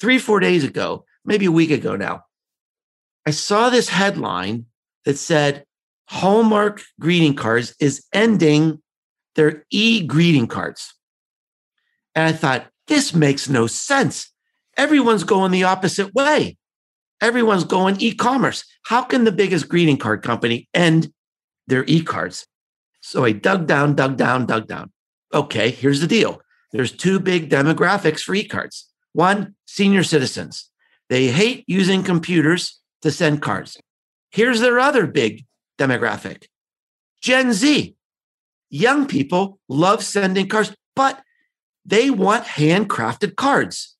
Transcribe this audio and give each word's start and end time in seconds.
three, 0.00 0.18
four 0.18 0.40
days 0.40 0.64
ago, 0.64 1.04
maybe 1.24 1.46
a 1.46 1.52
week 1.52 1.70
ago 1.70 1.96
now, 1.96 2.22
I 3.26 3.30
saw 3.30 3.70
this 3.70 3.88
headline 3.88 4.66
that 5.04 5.18
said 5.18 5.64
Hallmark 6.08 6.82
greeting 6.98 7.34
cards 7.34 7.74
is 7.80 8.04
ending 8.12 8.80
their 9.34 9.64
e 9.70 10.06
greeting 10.06 10.46
cards. 10.46 10.94
And 12.14 12.24
I 12.24 12.32
thought, 12.32 12.68
this 12.86 13.14
makes 13.14 13.48
no 13.48 13.66
sense. 13.66 14.32
Everyone's 14.76 15.24
going 15.24 15.52
the 15.52 15.64
opposite 15.64 16.14
way. 16.14 16.56
Everyone's 17.20 17.64
going 17.64 18.00
e 18.00 18.14
commerce. 18.14 18.64
How 18.84 19.02
can 19.02 19.24
the 19.24 19.32
biggest 19.32 19.68
greeting 19.68 19.98
card 19.98 20.22
company 20.22 20.68
end 20.72 21.12
their 21.66 21.84
e 21.86 22.02
cards? 22.02 22.46
So 23.00 23.24
I 23.24 23.32
dug 23.32 23.66
down, 23.66 23.94
dug 23.94 24.16
down, 24.16 24.46
dug 24.46 24.66
down. 24.66 24.90
Okay, 25.34 25.70
here's 25.70 26.00
the 26.00 26.06
deal 26.06 26.40
there's 26.72 26.92
two 26.92 27.20
big 27.20 27.50
demographics 27.50 28.20
for 28.20 28.34
e 28.34 28.44
cards. 28.44 28.87
One, 29.12 29.54
senior 29.66 30.02
citizens. 30.02 30.70
They 31.08 31.28
hate 31.28 31.64
using 31.66 32.02
computers 32.02 32.80
to 33.02 33.10
send 33.10 33.42
cards. 33.42 33.78
Here's 34.30 34.60
their 34.60 34.78
other 34.78 35.06
big 35.06 35.46
demographic 35.78 36.44
Gen 37.20 37.52
Z. 37.52 37.94
Young 38.70 39.06
people 39.06 39.58
love 39.68 40.04
sending 40.04 40.48
cards, 40.48 40.74
but 40.94 41.22
they 41.86 42.10
want 42.10 42.44
handcrafted 42.44 43.36
cards. 43.36 43.96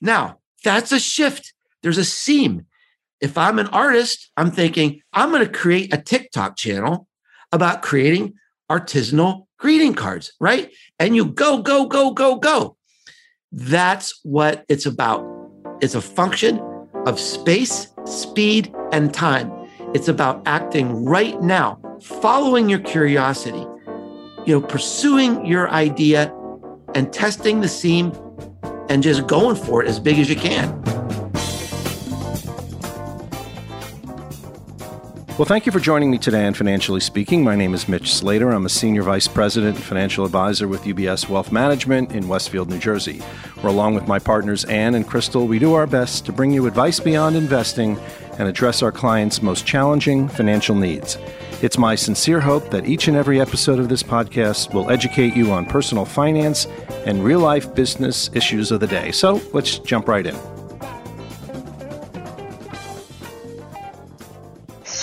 Now, 0.00 0.38
that's 0.64 0.92
a 0.92 0.98
shift. 0.98 1.52
There's 1.82 1.98
a 1.98 2.04
seam. 2.04 2.66
If 3.20 3.36
I'm 3.36 3.58
an 3.58 3.66
artist, 3.68 4.30
I'm 4.36 4.50
thinking, 4.50 5.02
I'm 5.12 5.30
going 5.30 5.44
to 5.44 5.52
create 5.52 5.92
a 5.92 6.00
TikTok 6.00 6.56
channel 6.56 7.08
about 7.52 7.82
creating 7.82 8.34
artisanal 8.70 9.46
greeting 9.58 9.94
cards, 9.94 10.32
right? 10.40 10.72
And 10.98 11.16
you 11.16 11.26
go, 11.26 11.62
go, 11.62 11.86
go, 11.86 12.12
go, 12.12 12.36
go. 12.36 12.75
That's 13.52 14.20
what 14.22 14.64
it's 14.68 14.86
about. 14.86 15.24
It's 15.80 15.94
a 15.94 16.00
function 16.00 16.60
of 17.06 17.20
space, 17.20 17.88
speed, 18.04 18.74
and 18.92 19.12
time. 19.12 19.52
It's 19.94 20.08
about 20.08 20.42
acting 20.46 21.04
right 21.04 21.40
now, 21.40 21.80
following 22.02 22.68
your 22.68 22.80
curiosity, 22.80 23.64
you 24.44 24.54
know, 24.54 24.60
pursuing 24.60 25.46
your 25.46 25.70
idea 25.70 26.34
and 26.94 27.12
testing 27.12 27.60
the 27.60 27.68
seam 27.68 28.12
and 28.88 29.02
just 29.02 29.26
going 29.26 29.56
for 29.56 29.82
it 29.82 29.88
as 29.88 30.00
big 30.00 30.18
as 30.18 30.28
you 30.28 30.36
can. 30.36 30.82
Well, 35.38 35.44
thank 35.44 35.66
you 35.66 35.72
for 35.72 35.80
joining 35.80 36.10
me 36.10 36.16
today 36.16 36.46
on 36.46 36.54
Financially 36.54 37.00
Speaking. 37.00 37.44
My 37.44 37.56
name 37.56 37.74
is 37.74 37.88
Mitch 37.88 38.14
Slater. 38.14 38.52
I'm 38.52 38.64
a 38.64 38.70
Senior 38.70 39.02
Vice 39.02 39.28
President 39.28 39.76
and 39.76 39.84
Financial 39.84 40.24
Advisor 40.24 40.66
with 40.66 40.84
UBS 40.84 41.28
Wealth 41.28 41.52
Management 41.52 42.12
in 42.12 42.26
Westfield, 42.26 42.70
New 42.70 42.78
Jersey, 42.78 43.18
where, 43.60 43.70
along 43.70 43.96
with 43.96 44.08
my 44.08 44.18
partners 44.18 44.64
Ann 44.64 44.94
and 44.94 45.06
Crystal, 45.06 45.46
we 45.46 45.58
do 45.58 45.74
our 45.74 45.86
best 45.86 46.24
to 46.24 46.32
bring 46.32 46.52
you 46.52 46.66
advice 46.66 47.00
beyond 47.00 47.36
investing 47.36 47.98
and 48.38 48.48
address 48.48 48.82
our 48.82 48.90
clients' 48.90 49.42
most 49.42 49.66
challenging 49.66 50.26
financial 50.26 50.74
needs. 50.74 51.18
It's 51.60 51.76
my 51.76 51.96
sincere 51.96 52.40
hope 52.40 52.70
that 52.70 52.86
each 52.86 53.06
and 53.06 53.16
every 53.16 53.38
episode 53.38 53.78
of 53.78 53.90
this 53.90 54.02
podcast 54.02 54.72
will 54.72 54.90
educate 54.90 55.36
you 55.36 55.52
on 55.52 55.66
personal 55.66 56.06
finance 56.06 56.64
and 57.04 57.22
real 57.22 57.40
life 57.40 57.74
business 57.74 58.30
issues 58.32 58.70
of 58.70 58.80
the 58.80 58.86
day. 58.86 59.12
So 59.12 59.42
let's 59.52 59.80
jump 59.80 60.08
right 60.08 60.26
in. 60.26 60.55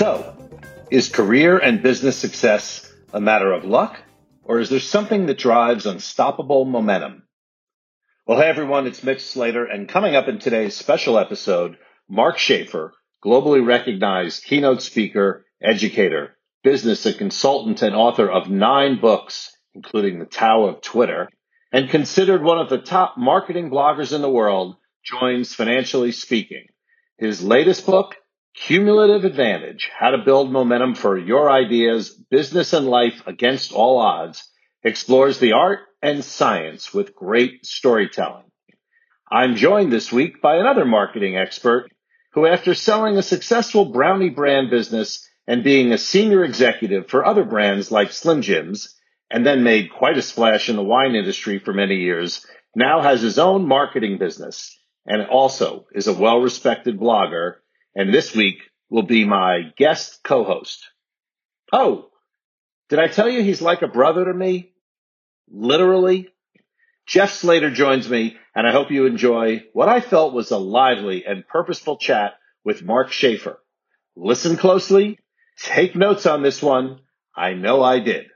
So, 0.03 0.35
is 0.91 1.07
career 1.07 1.57
and 1.57 1.81
business 1.81 2.17
success 2.17 2.91
a 3.13 3.21
matter 3.21 3.53
of 3.53 3.63
luck, 3.63 4.01
or 4.43 4.59
is 4.59 4.69
there 4.69 4.81
something 4.81 5.27
that 5.27 5.37
drives 5.37 5.85
unstoppable 5.85 6.65
momentum? 6.65 7.23
Well, 8.27 8.37
hey 8.37 8.49
everyone, 8.49 8.85
it's 8.85 9.01
Mitch 9.01 9.21
Slater, 9.21 9.63
and 9.63 9.87
coming 9.87 10.13
up 10.13 10.27
in 10.27 10.39
today's 10.39 10.75
special 10.75 11.17
episode, 11.17 11.77
Mark 12.09 12.37
Schaefer, 12.37 12.93
globally 13.23 13.65
recognized 13.65 14.43
keynote 14.43 14.81
speaker, 14.81 15.45
educator, 15.61 16.35
business 16.65 17.05
and 17.05 17.17
consultant, 17.17 17.81
and 17.81 17.95
author 17.95 18.29
of 18.29 18.49
nine 18.49 18.99
books, 18.99 19.55
including 19.73 20.19
The 20.19 20.25
Tao 20.25 20.65
of 20.65 20.81
Twitter, 20.81 21.29
and 21.71 21.89
considered 21.89 22.43
one 22.43 22.59
of 22.59 22.67
the 22.67 22.79
top 22.79 23.17
marketing 23.17 23.71
bloggers 23.71 24.11
in 24.11 24.21
the 24.21 24.29
world, 24.29 24.75
joins 25.05 25.55
Financially 25.55 26.11
Speaking. 26.11 26.65
His 27.17 27.41
latest 27.41 27.85
book, 27.85 28.17
Cumulative 28.55 29.25
Advantage 29.25 29.89
How 29.97 30.11
to 30.11 30.19
Build 30.19 30.51
Momentum 30.51 30.93
for 30.93 31.17
Your 31.17 31.49
Ideas, 31.49 32.11
Business, 32.11 32.71
and 32.71 32.87
Life 32.87 33.23
Against 33.25 33.73
All 33.73 33.97
Odds 33.97 34.47
explores 34.83 35.39
the 35.39 35.53
art 35.53 35.79
and 36.03 36.23
science 36.23 36.93
with 36.93 37.15
great 37.15 37.65
storytelling. 37.65 38.45
I'm 39.29 39.55
joined 39.55 39.91
this 39.91 40.11
week 40.11 40.39
by 40.39 40.57
another 40.57 40.85
marketing 40.85 41.35
expert 41.35 41.89
who, 42.33 42.45
after 42.45 42.75
selling 42.75 43.17
a 43.17 43.23
successful 43.23 43.85
brownie 43.85 44.29
brand 44.29 44.69
business 44.69 45.27
and 45.47 45.63
being 45.63 45.91
a 45.91 45.97
senior 45.97 46.43
executive 46.45 47.09
for 47.09 47.25
other 47.25 47.43
brands 47.43 47.91
like 47.91 48.11
Slim 48.11 48.43
Jims, 48.43 48.95
and 49.31 49.43
then 49.43 49.63
made 49.63 49.91
quite 49.91 50.19
a 50.19 50.21
splash 50.21 50.69
in 50.69 50.75
the 50.75 50.83
wine 50.83 51.15
industry 51.15 51.57
for 51.57 51.73
many 51.73 51.95
years, 51.95 52.45
now 52.75 53.01
has 53.01 53.19
his 53.19 53.39
own 53.39 53.67
marketing 53.67 54.19
business 54.19 54.79
and 55.07 55.25
also 55.25 55.87
is 55.93 56.05
a 56.05 56.13
well 56.13 56.39
respected 56.39 56.99
blogger 56.99 57.55
and 57.95 58.13
this 58.13 58.35
week 58.35 58.57
will 58.89 59.03
be 59.03 59.25
my 59.25 59.71
guest 59.77 60.21
co-host. 60.23 60.87
Oh, 61.71 62.09
did 62.89 62.99
I 62.99 63.07
tell 63.07 63.29
you 63.29 63.41
he's 63.41 63.61
like 63.61 63.81
a 63.81 63.87
brother 63.87 64.25
to 64.25 64.33
me? 64.33 64.73
Literally. 65.49 66.29
Jeff 67.05 67.33
Slater 67.33 67.69
joins 67.69 68.09
me, 68.09 68.37
and 68.55 68.65
I 68.67 68.71
hope 68.71 68.91
you 68.91 69.05
enjoy 69.05 69.63
what 69.73 69.89
I 69.89 69.99
felt 69.99 70.33
was 70.33 70.51
a 70.51 70.57
lively 70.57 71.25
and 71.25 71.47
purposeful 71.47 71.97
chat 71.97 72.33
with 72.63 72.83
Mark 72.83 73.11
Schaefer. 73.11 73.59
Listen 74.15 74.55
closely, 74.55 75.19
take 75.59 75.95
notes 75.95 76.25
on 76.25 76.43
this 76.43 76.61
one. 76.61 76.99
I 77.35 77.53
know 77.53 77.83
I 77.83 77.99
did. 77.99 78.27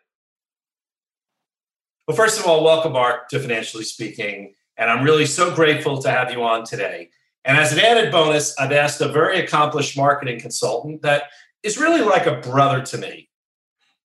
Well, 2.08 2.18
first 2.18 2.40
of 2.40 2.46
all, 2.46 2.64
welcome, 2.64 2.94
Mark, 2.94 3.30
to 3.30 3.40
Financially 3.40 3.84
Speaking. 3.84 4.54
And 4.78 4.90
I'm 4.90 5.04
really 5.04 5.26
so 5.26 5.54
grateful 5.54 6.02
to 6.02 6.10
have 6.10 6.32
you 6.32 6.44
on 6.44 6.64
today. 6.64 7.10
And 7.48 7.58
as 7.58 7.72
an 7.72 7.80
added 7.80 8.12
bonus, 8.12 8.54
I've 8.60 8.74
asked 8.74 9.00
a 9.00 9.08
very 9.08 9.40
accomplished 9.40 9.96
marketing 9.96 10.42
consultant 10.42 11.02
that 11.04 11.24
is 11.64 11.78
really 11.78 12.02
like 12.02 12.28
a 12.28 12.42
brother 12.42 12.82
to 12.82 12.98
me. 12.98 13.30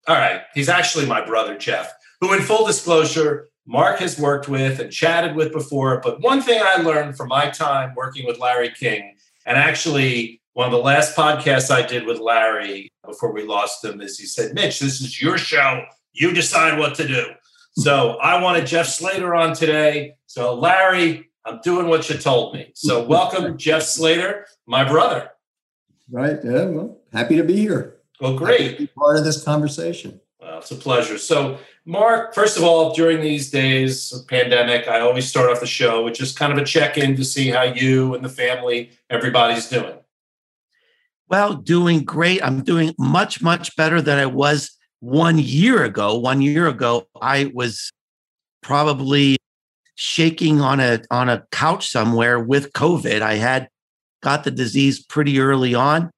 All 0.06 0.14
right, 0.14 0.42
he's 0.54 0.68
actually 0.68 1.06
my 1.06 1.24
brother, 1.24 1.58
Jeff, 1.58 1.92
who, 2.20 2.32
in 2.32 2.40
full 2.40 2.64
disclosure, 2.64 3.48
Mark 3.66 3.98
has 3.98 4.16
worked 4.16 4.48
with 4.48 4.78
and 4.78 4.92
chatted 4.92 5.34
with 5.34 5.52
before. 5.52 6.00
But 6.00 6.20
one 6.20 6.40
thing 6.40 6.62
I 6.64 6.82
learned 6.82 7.16
from 7.16 7.28
my 7.28 7.50
time 7.50 7.94
working 7.96 8.26
with 8.26 8.38
Larry 8.38 8.70
King, 8.70 9.16
and 9.44 9.58
actually 9.58 10.40
one 10.52 10.66
of 10.66 10.72
the 10.72 10.78
last 10.78 11.16
podcasts 11.16 11.70
I 11.70 11.84
did 11.84 12.06
with 12.06 12.20
Larry 12.20 12.92
before 13.04 13.32
we 13.32 13.44
lost 13.44 13.84
him, 13.84 14.00
is 14.00 14.18
he 14.18 14.26
said, 14.26 14.54
Mitch, 14.54 14.78
this 14.78 15.00
is 15.00 15.20
your 15.20 15.36
show. 15.36 15.82
You 16.12 16.32
decide 16.32 16.78
what 16.78 16.94
to 16.96 17.08
do. 17.08 17.26
So 17.76 18.18
I 18.22 18.40
wanted 18.40 18.66
Jeff 18.66 18.86
Slater 18.86 19.34
on 19.34 19.54
today. 19.54 20.14
So, 20.26 20.54
Larry, 20.54 21.31
I'm 21.44 21.60
doing 21.62 21.88
what 21.88 22.08
you 22.08 22.18
told 22.18 22.54
me. 22.54 22.72
So, 22.74 23.04
welcome, 23.04 23.56
Jeff 23.66 23.82
Slater, 23.82 24.46
my 24.66 24.84
brother. 24.84 25.30
Right. 26.10 26.38
Yeah. 26.44 26.66
Well, 26.66 26.98
happy 27.12 27.36
to 27.36 27.44
be 27.44 27.56
here. 27.56 27.96
Well, 28.20 28.36
great. 28.36 28.78
be 28.78 28.86
part 28.86 29.16
of 29.16 29.24
this 29.24 29.42
conversation. 29.42 30.20
Well, 30.40 30.58
it's 30.58 30.70
a 30.70 30.76
pleasure. 30.76 31.18
So, 31.18 31.58
Mark, 31.84 32.34
first 32.34 32.56
of 32.56 32.62
all, 32.62 32.92
during 32.94 33.20
these 33.20 33.50
days 33.50 34.12
of 34.12 34.28
pandemic, 34.28 34.86
I 34.86 35.00
always 35.00 35.28
start 35.28 35.50
off 35.50 35.60
the 35.60 35.66
show 35.66 36.04
with 36.04 36.14
just 36.14 36.38
kind 36.38 36.52
of 36.52 36.58
a 36.58 36.64
check 36.64 36.98
in 36.98 37.16
to 37.16 37.24
see 37.24 37.48
how 37.48 37.62
you 37.62 38.14
and 38.14 38.24
the 38.24 38.28
family, 38.28 38.90
everybody's 39.10 39.68
doing. 39.68 39.94
Well, 41.28 41.54
doing 41.54 42.04
great. 42.04 42.44
I'm 42.44 42.62
doing 42.62 42.94
much, 42.98 43.40
much 43.40 43.74
better 43.76 44.02
than 44.02 44.18
I 44.18 44.26
was 44.26 44.76
one 45.00 45.38
year 45.38 45.82
ago. 45.82 46.18
One 46.18 46.42
year 46.42 46.68
ago, 46.68 47.06
I 47.20 47.50
was 47.54 47.90
probably 48.62 49.38
shaking 50.02 50.60
on 50.60 50.80
a 50.80 51.00
on 51.10 51.28
a 51.28 51.46
couch 51.52 51.88
somewhere 51.88 52.40
with 52.40 52.72
COVID. 52.72 53.22
I 53.22 53.34
had 53.34 53.68
got 54.22 54.44
the 54.44 54.50
disease 54.50 55.02
pretty 55.02 55.38
early 55.38 55.74
on, 55.74 56.10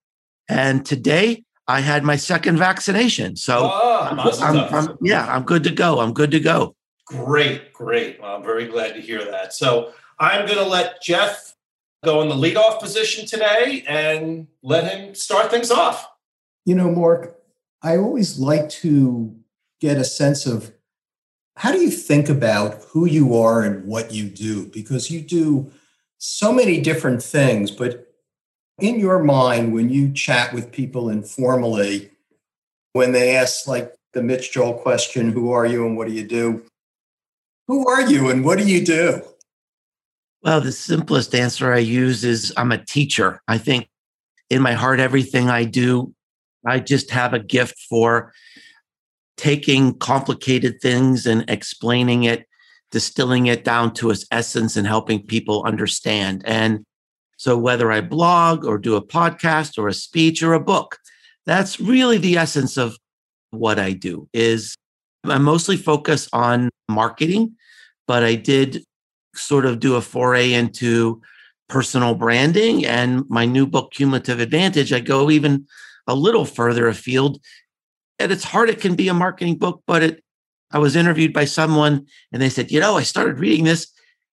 and 0.49 0.85
today 0.85 1.45
I 1.69 1.81
had 1.81 2.05
my 2.05 2.17
second 2.17 2.59
vaccination. 2.59 3.37
So 3.37 3.71
oh, 3.73 4.09
I'm, 4.11 4.19
I'm, 4.19 4.75
I'm, 4.75 4.97
yeah, 5.01 5.27
I'm 5.27 5.45
good 5.45 5.65
to 5.65 5.71
go. 5.71 6.01
I'm 6.01 6.13
good 6.13 6.31
to 6.33 6.41
go. 6.41 6.75
Great, 7.07 7.73
great. 7.73 8.21
Well, 8.21 8.37
I'm 8.37 8.43
very 8.43 8.67
glad 8.67 8.95
to 8.95 9.01
hear 9.01 9.25
that. 9.25 9.55
So 9.55 9.93
I'm 10.19 10.47
going 10.47 10.59
to 10.59 10.67
let 10.67 11.03
Jeff 11.03 11.55
go 12.05 12.21
in 12.23 12.29
the 12.29 12.35
leadoff 12.35 12.81
position 12.81 13.27
today 13.27 13.83
and 13.87 14.47
let 14.63 14.91
him 14.91 15.15
start 15.15 15.51
things 15.51 15.71
off. 15.71 16.07
You 16.67 16.75
know, 16.75 16.91
Mark, 16.91 17.37
I 17.83 17.97
always 17.97 18.39
like 18.39 18.69
to 18.71 19.35
get 19.81 19.97
a 19.97 20.05
sense 20.05 20.47
of 20.47 20.73
how 21.57 21.73
do 21.73 21.81
you 21.81 21.91
think 21.91 22.29
about 22.29 22.83
who 22.89 23.07
you 23.07 23.37
are 23.37 23.63
and 23.63 23.85
what 23.87 24.13
you 24.13 24.29
do? 24.29 24.67
Because 24.67 25.11
you 25.11 25.21
do 25.21 25.71
so 26.19 26.53
many 26.53 26.81
different 26.81 27.23
things, 27.23 27.71
but 27.71 28.09
in 28.79 28.99
your 28.99 29.23
mind, 29.23 29.73
when 29.73 29.89
you 29.89 30.13
chat 30.13 30.53
with 30.53 30.73
people 30.73 31.09
informally, 31.09 32.11
when 32.93 33.13
they 33.13 33.37
ask 33.37 33.69
like 33.69 33.95
the 34.15 34.23
Mitch 34.23 34.53
Joel 34.53 34.75
question, 34.75 35.31
who 35.31 35.53
are 35.53 35.67
you 35.67 35.87
and 35.87 35.97
what 35.97 36.09
do 36.09 36.15
you 36.15 36.27
do? 36.27 36.65
Who 37.69 37.87
are 37.89 38.03
you 38.03 38.31
and 38.31 38.45
what 38.45 38.59
do 38.59 38.67
you 38.67 38.85
do? 38.85 39.23
Well, 40.43 40.61
the 40.61 40.73
simplest 40.73 41.35
answer 41.35 41.73
I 41.73 41.79
use 41.79 42.25
is 42.25 42.53
I'm 42.57 42.73
a 42.73 42.85
teacher. 42.85 43.41
I 43.49 43.59
think 43.59 43.89
in 44.51 44.61
my 44.61 44.73
heart, 44.73 45.01
everything 45.01 45.49
I 45.49 45.65
do, 45.65 46.15
I 46.67 46.81
just 46.81 47.11
have 47.11 47.33
a 47.33 47.39
gift 47.39 47.79
for 47.89 48.33
taking 49.37 49.95
complicated 49.99 50.81
things 50.81 51.27
and 51.27 51.45
explaining 51.49 52.25
it, 52.25 52.47
distilling 52.91 53.47
it 53.47 53.65
down 53.65 53.93
to 53.95 54.11
its 54.11 54.27
essence 54.31 54.77
and 54.77 54.87
helping 54.87 55.25
people 55.27 55.65
understand. 55.65 56.43
And 56.47 56.85
so 57.37 57.59
whether 57.59 57.91
I 57.91 58.01
blog 58.01 58.65
or 58.65 58.79
do 58.79 58.97
a 58.97 59.07
podcast 59.07 59.77
or 59.79 59.89
a 59.89 59.95
speech 59.95 60.43
or 60.43 60.53
a 60.53 60.61
book, 60.61 60.99
that's 61.47 61.81
really 61.81 62.19
the 62.19 62.37
essence 62.37 62.77
of 62.77 62.97
what 63.51 63.79
I 63.79 63.93
do 63.93 64.29
is 64.33 64.75
I 65.25 65.39
mostly 65.39 65.77
focus 65.77 66.29
on 66.33 66.71
marketing, 66.89 67.57
but 68.07 68.23
I 68.23 68.35
did 68.35 68.85
sort 69.35 69.67
of 69.67 69.81
do 69.81 69.97
a 69.97 70.01
foray 70.01 70.53
into 70.53 71.21
personal 71.69 72.15
branding 72.15 72.85
and 72.85 73.25
my 73.29 73.45
new 73.45 73.67
book 73.67 73.91
cumulative 73.93 74.39
advantage 74.39 74.93
i 74.93 75.01
go 75.01 75.31
even 75.31 75.67
a 76.07 76.15
little 76.15 76.45
further 76.45 76.89
afield 76.89 77.41
at 78.19 78.31
its 78.31 78.45
heart 78.45 78.69
it 78.69 78.81
can 78.81 78.95
be 78.95 79.09
a 79.09 79.15
marketing 79.15 79.57
book 79.57 79.83
but 79.87 80.03
it 80.03 80.25
i 80.71 80.79
was 80.79 80.97
interviewed 80.97 81.33
by 81.33 81.45
someone 81.45 82.07
and 82.33 82.41
they 82.41 82.49
said 82.49 82.71
you 82.71 82.81
know 82.81 82.97
i 82.97 83.03
started 83.03 83.39
reading 83.39 83.65
this. 83.65 83.91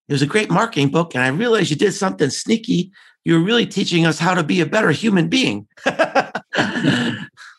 It 0.08 0.12
was 0.12 0.22
a 0.22 0.26
great 0.26 0.50
marketing 0.50 0.88
book 0.88 1.14
and 1.14 1.22
i 1.24 1.28
realized 1.28 1.70
you 1.70 1.76
did 1.76 1.92
something 1.92 2.30
sneaky. 2.30 2.92
You 3.24 3.34
were 3.34 3.44
really 3.44 3.66
teaching 3.66 4.04
us 4.04 4.18
how 4.18 4.34
to 4.34 4.42
be 4.42 4.60
a 4.60 4.66
better 4.66 4.90
human 4.90 5.28
being. 5.28 5.68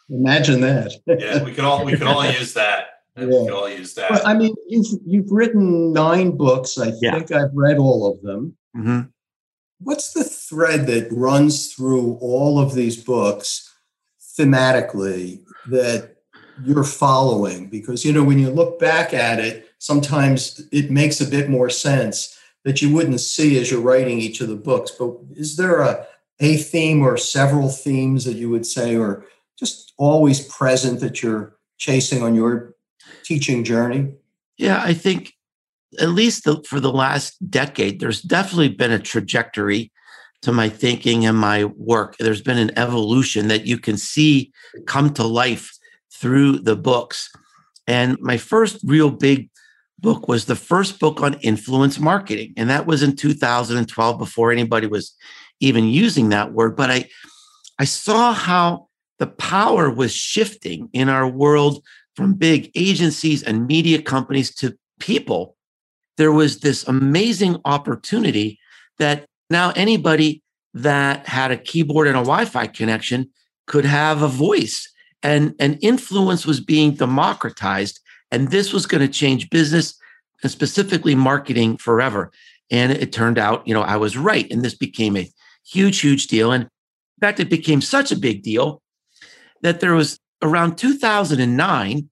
Imagine 0.10 0.60
that. 0.62 0.92
Yeah 1.08 1.44
we 1.44 1.54
could 1.54 1.64
all 1.64 1.86
we 1.86 1.94
could 1.94 2.08
all 2.08 2.26
use 2.40 2.54
that. 2.54 2.88
Yeah. 3.16 3.26
we 3.26 3.46
could 3.46 3.54
all 3.54 3.70
use 3.70 3.94
that. 3.96 4.12
Well, 4.12 4.22
i 4.26 4.34
mean 4.34 4.54
you've 4.68 4.88
you've 5.06 5.32
written 5.32 5.94
nine 5.94 6.36
books 6.36 6.78
i 6.78 6.92
yeah. 7.02 7.14
think 7.14 7.32
i've 7.32 7.54
read 7.54 7.78
all 7.78 8.12
of 8.12 8.22
them. 8.22 8.58
Mm-hmm. 8.76 9.02
what's 9.80 10.14
the 10.14 10.24
thread 10.24 10.88
that 10.88 11.08
runs 11.12 11.74
through 11.74 12.18
all 12.22 12.60
of 12.60 12.74
these 12.74 12.98
books 13.02 13.70
thematically 14.38 15.44
that 15.68 16.13
you're 16.66 16.84
following 16.84 17.68
because 17.68 18.06
you 18.06 18.12
know 18.12 18.24
when 18.24 18.40
you 18.40 18.50
look 18.50 18.80
back 18.80 19.14
at 19.14 19.40
it 19.40 19.70
sometimes 19.80 20.62
it 20.72 20.92
makes 20.92 21.20
a 21.22 21.26
bit 21.30 21.50
more 21.50 21.70
sense 21.70 22.38
that 22.64 22.82
you 22.82 22.94
wouldn't 22.94 23.20
see 23.20 23.60
as 23.60 23.70
you're 23.70 23.82
writing 23.82 24.20
each 24.20 24.42
of 24.42 24.48
the 24.48 24.56
books 24.56 24.92
but 24.92 25.12
is 25.36 25.58
there 25.58 25.82
a 25.82 26.06
a 26.40 26.58
theme 26.58 27.02
or 27.02 27.16
several 27.16 27.70
themes 27.70 28.26
that 28.26 28.36
you 28.36 28.50
would 28.50 28.66
say 28.66 28.96
are 28.96 29.26
just 29.58 29.94
always 29.98 30.46
present 30.48 31.00
that 31.00 31.22
you're 31.22 31.56
chasing 31.78 32.24
on 32.24 32.36
your 32.36 32.76
teaching 33.24 33.64
journey 33.64 34.14
yeah 34.58 34.82
i 34.84 34.94
think 34.94 35.34
at 36.00 36.10
least 36.10 36.46
the, 36.46 36.62
for 36.64 36.80
the 36.80 36.92
last 36.92 37.36
decade 37.50 38.00
there's 38.00 38.22
definitely 38.22 38.70
been 38.70 38.92
a 38.92 39.00
trajectory 39.00 39.92
to 40.44 40.52
my 40.52 40.68
thinking 40.68 41.26
and 41.26 41.38
my 41.38 41.64
work. 41.64 42.18
There's 42.20 42.42
been 42.42 42.58
an 42.58 42.78
evolution 42.78 43.48
that 43.48 43.66
you 43.66 43.80
can 43.80 43.96
see 43.96 44.52
come 44.86 45.14
to 45.14 45.24
life 45.24 45.72
through 46.16 46.60
the 46.60 46.76
books. 46.76 47.30
And 47.88 48.18
my 48.20 48.38
first 48.38 48.80
real 48.86 49.10
big 49.10 49.50
book 50.00 50.28
was 50.28 50.46
the 50.46 50.56
first 50.56 51.00
book 51.00 51.22
on 51.22 51.36
influence 51.36 52.00
marketing. 52.00 52.54
And 52.58 52.70
that 52.70 52.86
was 52.86 53.04
in 53.04 53.16
2012 53.16 54.18
before 54.18 54.52
anybody 54.52 54.88
was 54.88 55.16
even 55.60 55.86
using 55.86 56.30
that 56.30 56.54
word. 56.54 56.76
But 56.76 56.92
I, 56.92 57.10
I 57.80 57.86
saw 57.86 58.34
how 58.34 58.88
the 59.20 59.28
power 59.28 59.90
was 59.90 60.14
shifting 60.14 60.90
in 60.94 61.10
our 61.10 61.28
world 61.28 61.84
from 62.16 62.34
big 62.34 62.72
agencies 62.76 63.44
and 63.44 63.68
media 63.68 64.02
companies 64.02 64.54
to 64.56 64.78
people. 65.00 65.56
There 66.18 66.32
was 66.32 66.60
this 66.60 66.88
amazing 66.88 67.58
opportunity 67.66 68.60
that 69.00 69.26
now, 69.50 69.72
anybody 69.76 70.42
that 70.74 71.28
had 71.28 71.52
a 71.52 71.58
keyboard 71.58 72.08
and 72.08 72.18
a 72.18 72.22
Wi 72.22 72.46
Fi 72.46 72.68
connection 72.68 73.30
could 73.68 73.86
have 73.86 74.22
a 74.22 74.28
voice, 74.28 74.92
and, 75.24 75.56
and 75.60 75.80
influence 75.82 76.46
was 76.46 76.60
being 76.60 76.96
democratized. 76.96 78.00
And 78.32 78.52
this 78.52 78.74
was 78.74 78.86
going 78.86 79.02
to 79.02 79.12
change 79.12 79.50
business 79.50 79.96
and 80.42 80.52
specifically 80.52 81.16
marketing 81.16 81.78
forever. 81.78 82.32
And 82.70 82.92
it 82.92 83.12
turned 83.12 83.38
out, 83.38 83.68
you 83.68 83.74
know, 83.74 83.82
I 83.82 83.98
was 83.98 84.18
right. 84.18 84.50
And 84.52 84.64
this 84.64 84.76
became 84.76 85.16
a 85.16 85.30
huge, 85.66 86.02
huge 86.02 86.28
deal. 86.28 86.52
And 86.52 86.64
in 86.64 86.70
fact, 87.22 87.40
it 87.40 87.50
became 87.50 87.82
such 87.82 88.12
a 88.12 88.18
big 88.18 88.44
deal 88.44 88.82
that 89.62 89.80
there 89.80 89.94
was 89.94 90.20
around 90.42 90.78
2009, 90.78 92.10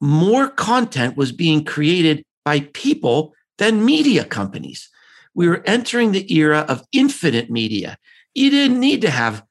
more 0.00 0.48
content 0.48 1.16
was 1.16 1.30
being 1.30 1.64
created 1.64 2.24
by 2.44 2.60
people 2.72 3.34
than 3.58 3.84
media 3.84 4.24
companies 4.24 4.88
we 5.34 5.48
were 5.48 5.62
entering 5.66 6.12
the 6.12 6.32
era 6.32 6.60
of 6.68 6.84
infinite 6.92 7.50
media. 7.50 7.96
You 8.34 8.50
didn't 8.50 8.80
need 8.80 9.00
to 9.02 9.10
have 9.10 9.44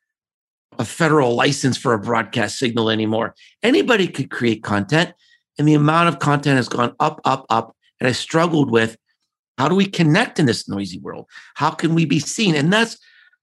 a 0.81 0.85
federal 0.85 1.35
license 1.35 1.77
for 1.77 1.93
a 1.93 1.99
broadcast 1.99 2.57
signal 2.57 2.89
anymore. 2.89 3.35
Anybody 3.61 4.07
could 4.07 4.31
create 4.31 4.63
content, 4.63 5.13
and 5.59 5.67
the 5.67 5.75
amount 5.75 6.09
of 6.09 6.17
content 6.17 6.57
has 6.57 6.67
gone 6.67 6.95
up, 6.99 7.21
up, 7.23 7.45
up. 7.51 7.75
And 7.99 8.07
I 8.07 8.13
struggled 8.13 8.71
with 8.71 8.97
how 9.59 9.69
do 9.69 9.75
we 9.75 9.85
connect 9.85 10.39
in 10.39 10.47
this 10.47 10.67
noisy 10.67 10.97
world? 10.97 11.27
How 11.53 11.69
can 11.69 11.93
we 11.93 12.05
be 12.05 12.17
seen? 12.17 12.55
And 12.55 12.73
that's 12.73 12.97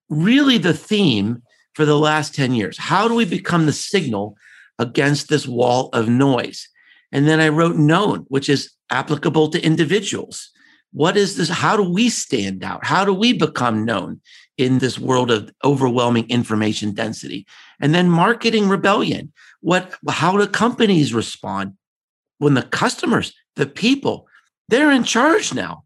really 0.09 0.59
the 0.59 0.75
theme 0.75 1.41
for 1.75 1.85
the 1.85 1.97
last 1.99 2.35
10 2.35 2.55
years. 2.55 2.77
How 2.77 3.07
do 3.07 3.15
we 3.15 3.25
become 3.25 3.67
the 3.67 3.73
signal 3.73 4.37
against 4.81 5.29
this 5.29 5.47
wall 5.47 5.91
of 5.93 6.09
noise? 6.09 6.69
And 7.13 7.29
then 7.29 7.39
I 7.39 7.51
wrote 7.51 7.77
known, 7.77 8.25
which 8.29 8.49
is 8.49 8.73
applicable 8.91 9.51
to 9.51 9.65
individuals 9.65 10.51
what 10.93 11.17
is 11.17 11.37
this? 11.37 11.49
How 11.49 11.77
do 11.77 11.83
we 11.83 12.09
stand 12.09 12.65
out? 12.65 12.85
How 12.85 13.05
do 13.05 13.13
we 13.13 13.33
become 13.33 13.85
known 13.85 14.21
in 14.59 14.79
this 14.79 14.99
world 14.99 15.31
of 15.31 15.51
overwhelming 15.65 16.29
information 16.29 16.93
density? 16.93 17.47
And 17.81 17.95
then 17.95 18.11
marketing 18.11 18.69
rebellion. 18.69 19.33
What, 19.61 19.95
how 20.09 20.37
do 20.37 20.47
companies 20.47 21.15
respond 21.15 21.75
when 22.39 22.55
the 22.55 22.63
customers, 22.63 23.33
the 23.57 23.67
people, 23.67 24.29
they're 24.69 24.91
in 24.91 25.05
charge 25.05 25.55
now? 25.55 25.85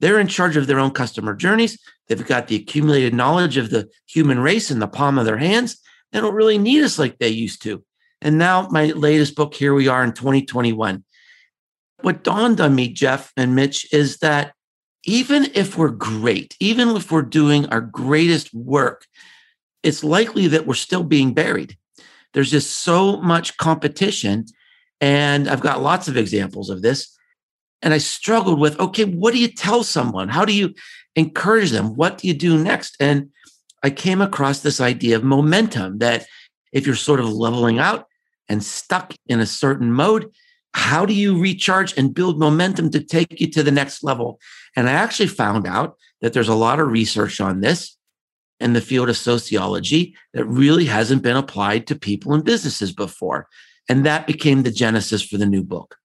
They're 0.00 0.18
in 0.18 0.28
charge 0.28 0.56
of 0.56 0.66
their 0.66 0.80
own 0.80 0.90
customer 0.90 1.34
journeys. 1.34 1.78
They've 2.08 2.26
got 2.26 2.48
the 2.48 2.56
accumulated 2.56 3.14
knowledge 3.14 3.56
of 3.56 3.70
the 3.70 3.88
human 4.06 4.40
race 4.40 4.70
in 4.70 4.80
the 4.80 4.88
palm 4.88 5.18
of 5.18 5.24
their 5.24 5.38
hands. 5.38 5.80
They 6.12 6.20
don't 6.20 6.34
really 6.34 6.58
need 6.58 6.82
us 6.82 6.98
like 6.98 7.18
they 7.18 7.28
used 7.28 7.62
to. 7.62 7.84
And 8.20 8.38
now, 8.38 8.68
my 8.68 8.86
latest 8.86 9.36
book, 9.36 9.54
here 9.54 9.74
we 9.74 9.88
are 9.88 10.02
in 10.02 10.12
2021 10.12 11.04
what 12.04 12.22
dawned 12.22 12.60
on 12.60 12.74
me, 12.74 12.88
Jeff 12.88 13.32
and 13.36 13.54
Mitch, 13.54 13.92
is 13.92 14.18
that 14.18 14.54
even 15.06 15.50
if 15.54 15.76
we're 15.76 15.90
great, 15.90 16.56
even 16.60 16.90
if 16.90 17.10
we're 17.10 17.22
doing 17.22 17.66
our 17.66 17.80
greatest 17.80 18.52
work, 18.54 19.06
it's 19.82 20.02
likely 20.02 20.46
that 20.48 20.66
we're 20.66 20.74
still 20.74 21.04
being 21.04 21.34
buried. 21.34 21.76
There's 22.32 22.50
just 22.50 22.80
so 22.82 23.20
much 23.20 23.56
competition. 23.56 24.46
And 25.00 25.48
I've 25.48 25.60
got 25.60 25.82
lots 25.82 26.08
of 26.08 26.16
examples 26.16 26.70
of 26.70 26.82
this. 26.82 27.16
And 27.82 27.92
I 27.92 27.98
struggled 27.98 28.58
with 28.58 28.78
okay, 28.80 29.04
what 29.04 29.34
do 29.34 29.40
you 29.40 29.48
tell 29.48 29.84
someone? 29.84 30.28
How 30.28 30.44
do 30.44 30.54
you 30.54 30.74
encourage 31.16 31.70
them? 31.70 31.96
What 31.96 32.18
do 32.18 32.28
you 32.28 32.34
do 32.34 32.58
next? 32.58 32.96
And 32.98 33.30
I 33.82 33.90
came 33.90 34.22
across 34.22 34.60
this 34.60 34.80
idea 34.80 35.16
of 35.16 35.24
momentum 35.24 35.98
that 35.98 36.26
if 36.72 36.86
you're 36.86 36.96
sort 36.96 37.20
of 37.20 37.30
leveling 37.30 37.78
out 37.78 38.06
and 38.48 38.64
stuck 38.64 39.14
in 39.26 39.40
a 39.40 39.46
certain 39.46 39.92
mode, 39.92 40.30
how 40.74 41.06
do 41.06 41.14
you 41.14 41.38
recharge 41.38 41.96
and 41.96 42.12
build 42.12 42.38
momentum 42.38 42.90
to 42.90 43.00
take 43.00 43.40
you 43.40 43.48
to 43.52 43.62
the 43.62 43.70
next 43.70 44.02
level? 44.02 44.40
And 44.76 44.88
I 44.88 44.92
actually 44.92 45.28
found 45.28 45.66
out 45.66 45.96
that 46.20 46.32
there's 46.32 46.48
a 46.48 46.54
lot 46.54 46.80
of 46.80 46.88
research 46.88 47.40
on 47.40 47.60
this 47.60 47.96
in 48.58 48.72
the 48.72 48.80
field 48.80 49.08
of 49.08 49.16
sociology 49.16 50.16
that 50.32 50.44
really 50.46 50.86
hasn't 50.86 51.22
been 51.22 51.36
applied 51.36 51.86
to 51.86 51.94
people 51.94 52.34
and 52.34 52.44
businesses 52.44 52.92
before. 52.92 53.46
And 53.88 54.04
that 54.04 54.26
became 54.26 54.62
the 54.62 54.70
genesis 54.72 55.22
for 55.22 55.38
the 55.38 55.46
new 55.46 55.62
book. 55.62 55.96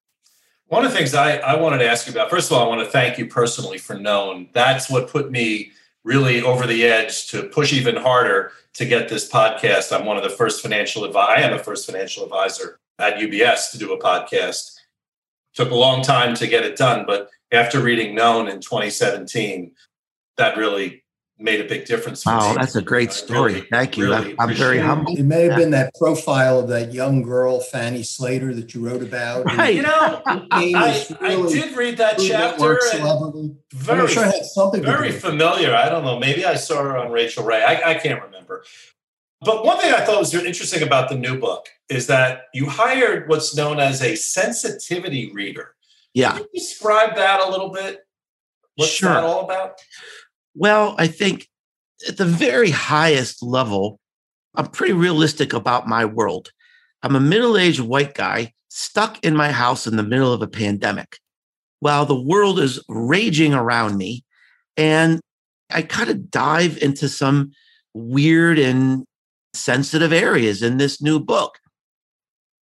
One 0.68 0.86
of 0.86 0.92
the 0.92 0.98
things 0.98 1.16
I, 1.16 1.38
I 1.38 1.60
wanted 1.60 1.80
to 1.80 1.90
ask 1.90 2.06
you 2.06 2.14
about, 2.14 2.30
first 2.30 2.52
of 2.52 2.58
all, 2.58 2.64
I 2.64 2.68
want 2.68 2.82
to 2.82 2.92
thank 2.92 3.18
you 3.18 3.26
personally 3.26 3.80
for 3.80 3.96
known. 3.96 4.50
That's 4.54 4.88
what 4.88 5.10
put 5.10 5.32
me 5.32 5.72
really 6.04 6.44
over 6.44 6.68
the 6.68 6.86
edge 6.86 7.28
to 7.28 7.44
push 7.44 7.74
even 7.74 7.96
harder 7.96 8.52
to 8.74 8.86
get 8.86 9.10
this 9.10 9.28
podcast. 9.28 9.98
I'm 9.98 10.06
one 10.06 10.18
of 10.18 10.24
the 10.24 10.30
first 10.30 10.62
financial 10.62 11.06
advisor. 11.06 11.32
I 11.32 11.42
am 11.42 11.54
a 11.54 11.60
first 11.60 11.88
financial 11.88 12.24
advisor 12.24 12.80
at 13.00 13.16
UBS 13.16 13.72
to 13.72 13.78
do 13.78 13.94
a 13.94 14.00
podcast. 14.00 14.76
Took 15.56 15.72
a 15.72 15.76
long 15.76 16.04
time 16.04 16.36
to 16.36 16.48
get 16.48 16.64
it 16.64 16.78
done, 16.78 17.06
but 17.08 17.30
after 17.52 17.82
reading 17.82 18.14
Known 18.14 18.48
in 18.48 18.62
2017, 18.62 19.72
that 20.38 20.58
really 20.58 21.04
made 21.40 21.62
a 21.62 21.64
big 21.64 21.86
difference. 21.86 22.26
wow, 22.26 22.50
me. 22.50 22.58
that's 22.60 22.76
a 22.76 22.82
great 22.82 23.14
story. 23.14 23.54
Really, 23.54 23.68
Thank 23.72 23.98
you. 23.98 24.06
Really 24.06 24.36
I'm, 24.38 24.54
very 24.54 24.78
humble. 24.78 25.18
It 25.18 25.24
may 25.24 25.44
have 25.46 25.58
been 25.58 25.72
that 25.72 25.94
profile 25.96 26.60
of 26.60 26.68
that 26.68 26.94
young 26.94 27.22
girl, 27.22 27.62
Fanny 27.62 28.04
Slater, 28.04 28.54
that 28.54 28.74
you 28.74 28.86
wrote 28.86 29.02
about. 29.02 29.46
Right. 29.46 29.76
You 29.76 29.84
know, 29.84 30.22
I, 30.52 31.06
really 31.22 31.60
I, 31.60 31.62
did 31.62 31.78
read 31.78 31.98
that 31.98 32.20
chapter. 32.20 32.80
Very, 33.74 34.02
I'm 34.02 34.08
sure 34.08 34.26
it 34.26 34.34
had 34.34 34.46
something 34.46 34.84
very 34.84 35.12
familiar. 35.12 35.74
I 35.74 35.90
don't 35.90 36.04
know. 36.04 36.20
Maybe 36.20 36.46
I 36.46 36.56
saw 36.56 36.84
her 36.84 36.98
on 36.98 37.12
Rachael 37.12 37.46
Ray. 37.46 37.64
I, 37.64 37.92
I 37.92 37.94
can't 37.96 38.22
remember. 38.22 38.64
But 39.42 39.64
one 39.64 39.78
thing 39.80 39.94
I 39.94 40.02
thought 40.02 40.20
was 40.20 40.34
interesting 40.34 40.84
about 40.84 41.10
the 41.10 41.16
new 41.16 41.40
book 41.40 41.70
is 41.88 42.08
that 42.08 42.44
you 42.54 42.68
hired 42.68 43.30
what's 43.30 43.56
known 43.56 43.80
as 43.80 44.02
a 44.02 44.16
sensitivity 44.16 45.32
reader. 45.34 45.76
Yeah. 46.14 46.34
Can 46.34 46.42
you 46.54 46.60
describe 46.60 47.16
that 47.16 47.40
a 47.42 47.50
little 47.50 47.70
bit? 47.70 48.00
What's 48.76 48.92
Sure. 48.92 49.10
that 49.10 49.24
all 49.24 49.46
about? 49.46 49.80
Well, 50.56 50.96
I 50.98 51.08
think 51.08 51.48
at 52.08 52.18
the 52.18 52.26
very 52.26 52.72
highest 52.72 53.42
level, 53.42 54.00
I'm 54.56 54.68
pretty 54.68 54.94
realistic 54.94 55.54
about 55.54 55.88
my 55.88 56.04
world. 56.06 56.52
I'm 57.02 57.16
a 57.16 57.20
middle 57.20 57.58
aged 57.58 57.80
white 57.80 58.14
guy 58.14 58.54
stuck 58.70 59.24
in 59.24 59.36
my 59.36 59.52
house 59.52 59.88
in 59.88 59.96
the 59.96 60.04
middle 60.04 60.34
of 60.34 60.42
a 60.42 60.48
pandemic 60.48 61.18
while 61.80 62.06
the 62.06 62.20
world 62.20 62.60
is 62.60 62.84
raging 62.90 63.54
around 63.54 63.98
me. 63.98 64.24
And 64.76 65.22
I 65.70 65.82
kind 65.82 66.10
of 66.10 66.30
dive 66.30 66.78
into 66.82 67.08
some 67.08 67.52
weird 67.94 68.60
and 68.60 69.06
sensitive 69.54 70.14
areas 70.14 70.62
in 70.62 70.78
this 70.78 71.02
new 71.02 71.20
book. 71.20 71.60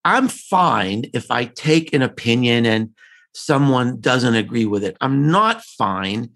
I'm 0.03 0.27
fine 0.27 1.05
if 1.13 1.31
I 1.31 1.45
take 1.45 1.93
an 1.93 2.01
opinion 2.01 2.65
and 2.65 2.91
someone 3.33 3.99
doesn't 3.99 4.35
agree 4.35 4.65
with 4.65 4.83
it. 4.83 4.95
I'm 5.01 5.29
not 5.29 5.63
fine 5.63 6.29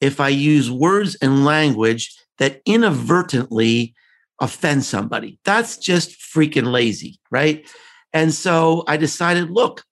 if 0.00 0.20
I 0.20 0.28
use 0.28 0.70
words 0.70 1.16
and 1.22 1.44
language 1.44 2.14
that 2.38 2.60
inadvertently 2.66 3.94
offend 4.40 4.84
somebody. 4.84 5.38
That's 5.44 5.78
just 5.78 6.10
freaking 6.20 6.70
lazy, 6.70 7.18
right? 7.30 7.66
And 8.12 8.32
so 8.32 8.84
I 8.86 8.96
decided, 8.96 9.50
look, 9.50 9.82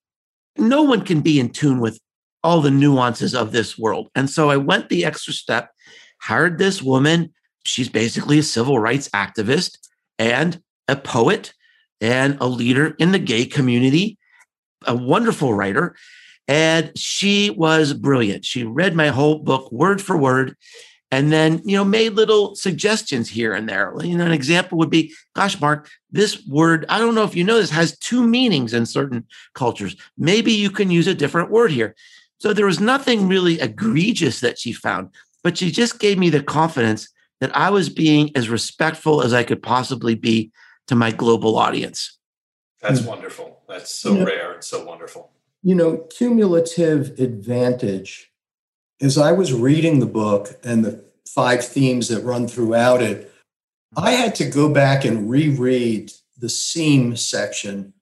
no 0.59 0.83
one 0.83 1.03
can 1.03 1.23
be 1.23 1.41
in 1.41 1.51
tune 1.51 1.81
with 1.81 1.99
all 2.45 2.61
the 2.61 2.71
nuances 2.71 3.35
of 3.35 3.53
this 3.53 3.79
world. 3.79 4.11
And 4.15 4.29
so 4.29 4.51
I 4.51 4.57
went 4.57 4.89
the 4.89 5.05
extra 5.05 5.33
step, 5.33 5.71
hired 6.21 6.59
this 6.59 6.83
woman. 6.83 7.33
She's 7.65 7.89
basically 7.89 8.39
a 8.39 8.43
civil 8.43 8.79
rights 8.79 9.09
activist 9.11 9.79
and 10.23 10.63
a 10.89 10.95
poet 10.95 11.53
and 12.01 12.39
a 12.41 12.47
leader 12.47 12.95
in 12.99 13.13
the 13.13 13.19
gay 13.19 13.45
community, 13.45 14.19
a 14.87 14.95
wonderful 14.95 15.53
writer. 15.53 15.97
And 16.49 16.97
she 16.97 17.51
was 17.51 17.93
brilliant. 17.93 18.45
She 18.45 18.65
read 18.65 18.95
my 18.95 19.09
whole 19.09 19.39
book 19.39 19.71
word 19.73 20.01
for 20.01 20.17
word 20.17 20.57
and 21.11 21.31
then, 21.31 21.61
you 21.65 21.77
know, 21.77 21.85
made 21.85 22.15
little 22.15 22.55
suggestions 22.55 23.29
here 23.29 23.53
and 23.53 23.69
there. 23.69 23.93
You 24.03 24.17
know, 24.17 24.25
an 24.25 24.33
example 24.33 24.79
would 24.79 24.91
be, 24.91 25.13
gosh, 25.35 25.61
Mark, 25.61 25.91
this 26.11 26.45
word, 26.47 26.87
I 26.89 26.99
don't 26.99 27.15
know 27.15 27.25
if 27.25 27.37
you 27.37 27.45
know 27.45 27.57
this, 27.57 27.71
has 27.71 27.99
two 27.99 28.27
meanings 28.27 28.73
in 28.73 28.87
certain 28.87 29.27
cultures. 29.55 29.97
Maybe 30.17 30.53
you 30.53 30.71
can 30.71 30.91
use 30.91 31.07
a 31.07 31.15
different 31.15 31.51
word 31.51 31.71
here. 31.71 31.95
So 32.39 32.53
there 32.53 32.67
was 32.67 32.81
nothing 32.81 33.29
really 33.29 33.61
egregious 33.61 34.41
that 34.41 34.59
she 34.59 34.73
found, 34.73 35.11
but 35.45 35.59
she 35.59 35.71
just 35.71 36.01
gave 36.01 36.19
me 36.19 36.31
the 36.31 36.43
confidence 36.43 37.09
that 37.43 37.57
I 37.57 37.71
was 37.71 37.89
being 37.89 38.31
as 38.37 38.49
respectful 38.49 39.21
as 39.21 39.35
I 39.35 39.43
could 39.43 39.65
possibly 39.65 40.15
be 40.15 40.53
to 40.87 40.95
my 40.95 41.11
global 41.11 41.59
audience. 41.59 42.17
That's 42.81 43.01
wonderful. 43.01 43.59
That's 43.69 43.93
so 43.93 44.15
Yeah. 44.15 44.23
rare 44.23 44.53
and 44.53 44.63
so 44.63 44.85
wonderful. 44.85 45.33
You 45.61 45.75
know, 45.75 45.97
cumulative 45.97 47.19
advantage. 47.19 48.31
As 49.01 49.19
I 49.19 49.33
was 49.33 49.53
reading 49.53 49.99
the 49.99 50.07
book 50.07 50.57
and 50.63 50.85
the 50.85 51.05
five 51.27 51.67
themes 51.67 52.07
that 52.09 52.23
run 52.23 52.47
throughout 52.47 53.03
it, 53.03 53.33
I 53.97 54.13
had 54.13 54.37
to 54.37 54.49
go 54.49 54.69
back 54.69 55.05
and 55.05 55.29
reread 55.29 56.13
the 56.39 56.49
seam 56.49 57.17
section 57.17 57.93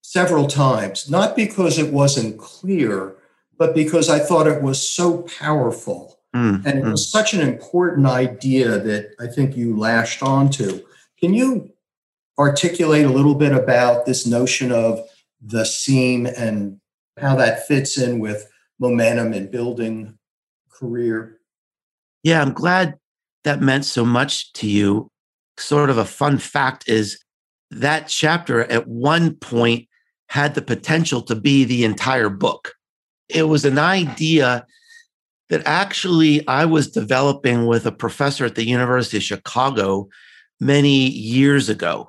several 0.00 0.46
times, 0.46 1.10
not 1.10 1.36
because 1.36 1.78
it 1.78 1.92
wasn't 1.92 2.38
clear, 2.38 3.14
but 3.58 3.74
because 3.74 4.08
I 4.08 4.20
thought 4.20 4.46
it 4.46 4.62
was 4.62 4.80
so 4.90 5.18
powerful. 5.38 6.15
Mm, 6.36 6.66
And 6.66 6.78
it 6.78 6.84
mm. 6.84 6.90
was 6.90 7.08
such 7.08 7.32
an 7.32 7.40
important 7.40 8.06
idea 8.06 8.78
that 8.78 9.14
I 9.18 9.26
think 9.26 9.56
you 9.56 9.76
lashed 9.76 10.22
onto. 10.22 10.84
Can 11.18 11.32
you 11.32 11.72
articulate 12.38 13.06
a 13.06 13.10
little 13.10 13.34
bit 13.34 13.52
about 13.52 14.04
this 14.04 14.26
notion 14.26 14.70
of 14.70 15.00
the 15.40 15.64
seam 15.64 16.26
and 16.26 16.78
how 17.18 17.36
that 17.36 17.66
fits 17.66 17.96
in 17.96 18.18
with 18.18 18.50
momentum 18.78 19.32
and 19.32 19.50
building 19.50 20.18
career? 20.70 21.38
Yeah, 22.22 22.42
I'm 22.42 22.52
glad 22.52 22.98
that 23.44 23.62
meant 23.62 23.86
so 23.86 24.04
much 24.04 24.52
to 24.54 24.68
you. 24.68 25.10
Sort 25.56 25.88
of 25.88 25.96
a 25.96 26.04
fun 26.04 26.36
fact 26.36 26.86
is 26.86 27.18
that 27.70 28.08
chapter 28.08 28.60
at 28.64 28.86
one 28.86 29.36
point 29.36 29.88
had 30.28 30.54
the 30.54 30.60
potential 30.60 31.22
to 31.22 31.34
be 31.34 31.64
the 31.64 31.84
entire 31.84 32.28
book. 32.28 32.74
It 33.30 33.44
was 33.44 33.64
an 33.64 33.78
idea 33.78 34.66
that 35.48 35.62
actually 35.66 36.46
I 36.48 36.64
was 36.64 36.90
developing 36.90 37.66
with 37.66 37.86
a 37.86 37.92
professor 37.92 38.44
at 38.44 38.54
the 38.54 38.66
University 38.66 39.18
of 39.18 39.22
Chicago 39.22 40.08
many 40.60 41.08
years 41.08 41.68
ago. 41.68 42.08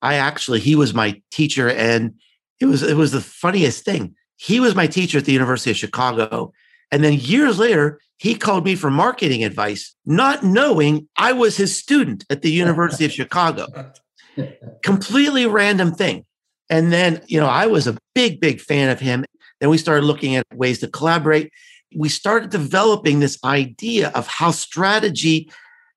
I 0.00 0.14
actually, 0.14 0.60
he 0.60 0.74
was 0.74 0.94
my 0.94 1.20
teacher, 1.30 1.68
and 1.68 2.14
it 2.60 2.66
was 2.66 2.82
it 2.82 2.96
was 2.96 3.12
the 3.12 3.20
funniest 3.20 3.84
thing. 3.84 4.14
He 4.36 4.58
was 4.58 4.74
my 4.74 4.86
teacher 4.86 5.18
at 5.18 5.24
the 5.24 5.32
University 5.32 5.70
of 5.70 5.76
Chicago. 5.76 6.52
And 6.90 7.02
then 7.02 7.14
years 7.14 7.58
later, 7.58 8.00
he 8.18 8.34
called 8.34 8.64
me 8.64 8.74
for 8.74 8.90
marketing 8.90 9.44
advice, 9.44 9.94
not 10.04 10.42
knowing 10.42 11.08
I 11.16 11.32
was 11.32 11.56
his 11.56 11.76
student 11.76 12.24
at 12.28 12.42
the 12.42 12.50
University 12.50 13.04
of 13.04 13.12
Chicago. 13.12 13.66
Completely 14.82 15.46
random 15.46 15.92
thing. 15.92 16.24
And 16.68 16.92
then, 16.92 17.22
you 17.26 17.40
know, 17.40 17.46
I 17.46 17.66
was 17.66 17.86
a 17.86 17.96
big, 18.14 18.40
big 18.40 18.60
fan 18.60 18.90
of 18.90 19.00
him. 19.00 19.24
Then 19.60 19.70
we 19.70 19.78
started 19.78 20.04
looking 20.04 20.36
at 20.36 20.44
ways 20.52 20.80
to 20.80 20.88
collaborate. 20.88 21.52
We 21.96 22.08
started 22.08 22.50
developing 22.50 23.20
this 23.20 23.38
idea 23.44 24.10
of 24.10 24.26
how 24.26 24.50
strategy 24.50 25.50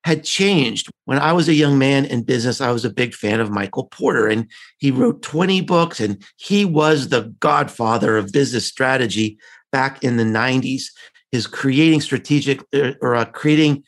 had 0.04 0.22
changed. 0.22 0.88
When 1.04 1.18
I 1.18 1.32
was 1.32 1.48
a 1.48 1.54
young 1.54 1.78
man 1.78 2.04
in 2.04 2.22
business, 2.22 2.60
I 2.60 2.70
was 2.70 2.84
a 2.84 2.90
big 2.90 3.12
fan 3.12 3.40
of 3.40 3.50
Michael 3.50 3.86
Porter, 3.86 4.28
and 4.28 4.48
he 4.78 4.92
wrote 4.92 5.22
20 5.22 5.62
books, 5.62 5.98
and 5.98 6.24
he 6.36 6.64
was 6.64 7.08
the 7.08 7.34
godfather 7.40 8.16
of 8.16 8.30
business 8.30 8.66
strategy 8.66 9.36
back 9.72 10.04
in 10.04 10.16
the 10.16 10.22
90s. 10.22 10.84
His 11.32 11.48
creating 11.48 12.02
strategic 12.02 12.62
uh, 12.72 12.92
or 13.02 13.16
uh, 13.16 13.24
creating 13.24 13.82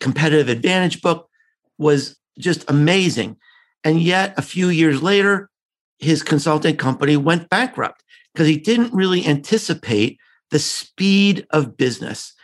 competitive 0.00 0.50
advantage 0.50 1.00
book 1.00 1.30
was 1.78 2.14
just 2.38 2.68
amazing. 2.68 3.36
And 3.84 4.02
yet, 4.02 4.34
a 4.36 4.42
few 4.42 4.68
years 4.68 5.02
later, 5.02 5.48
his 5.98 6.22
consulting 6.22 6.76
company 6.76 7.16
went 7.16 7.48
bankrupt 7.48 8.04
because 8.34 8.48
he 8.48 8.58
didn't 8.58 8.92
really 8.92 9.26
anticipate 9.26 10.18
the 10.50 10.58
speed 10.58 11.46
of 11.50 11.76
business. 11.76 12.34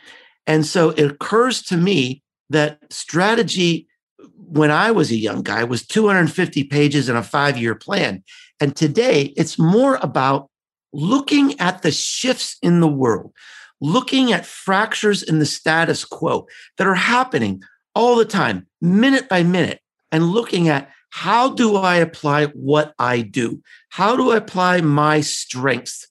And 0.46 0.66
so 0.66 0.90
it 0.90 1.10
occurs 1.10 1.62
to 1.64 1.76
me 1.76 2.22
that 2.48 2.78
strategy, 2.90 3.86
when 4.34 4.70
I 4.70 4.90
was 4.90 5.10
a 5.10 5.16
young 5.16 5.42
guy, 5.42 5.64
was 5.64 5.86
250 5.86 6.64
pages 6.64 7.08
in 7.08 7.16
a 7.16 7.22
five 7.22 7.56
year 7.56 7.74
plan. 7.74 8.24
And 8.58 8.74
today 8.74 9.32
it's 9.36 9.58
more 9.58 9.98
about 10.02 10.50
looking 10.92 11.58
at 11.60 11.82
the 11.82 11.92
shifts 11.92 12.56
in 12.62 12.80
the 12.80 12.88
world, 12.88 13.32
looking 13.80 14.32
at 14.32 14.46
fractures 14.46 15.22
in 15.22 15.38
the 15.38 15.46
status 15.46 16.04
quo 16.04 16.46
that 16.78 16.86
are 16.86 16.94
happening 16.94 17.62
all 17.94 18.16
the 18.16 18.24
time, 18.24 18.66
minute 18.80 19.28
by 19.28 19.42
minute, 19.42 19.80
and 20.12 20.30
looking 20.30 20.68
at 20.68 20.90
how 21.10 21.50
do 21.50 21.76
I 21.76 21.96
apply 21.96 22.46
what 22.46 22.94
I 22.98 23.20
do? 23.22 23.60
How 23.90 24.16
do 24.16 24.30
I 24.30 24.36
apply 24.36 24.80
my 24.80 25.20
strengths 25.20 26.06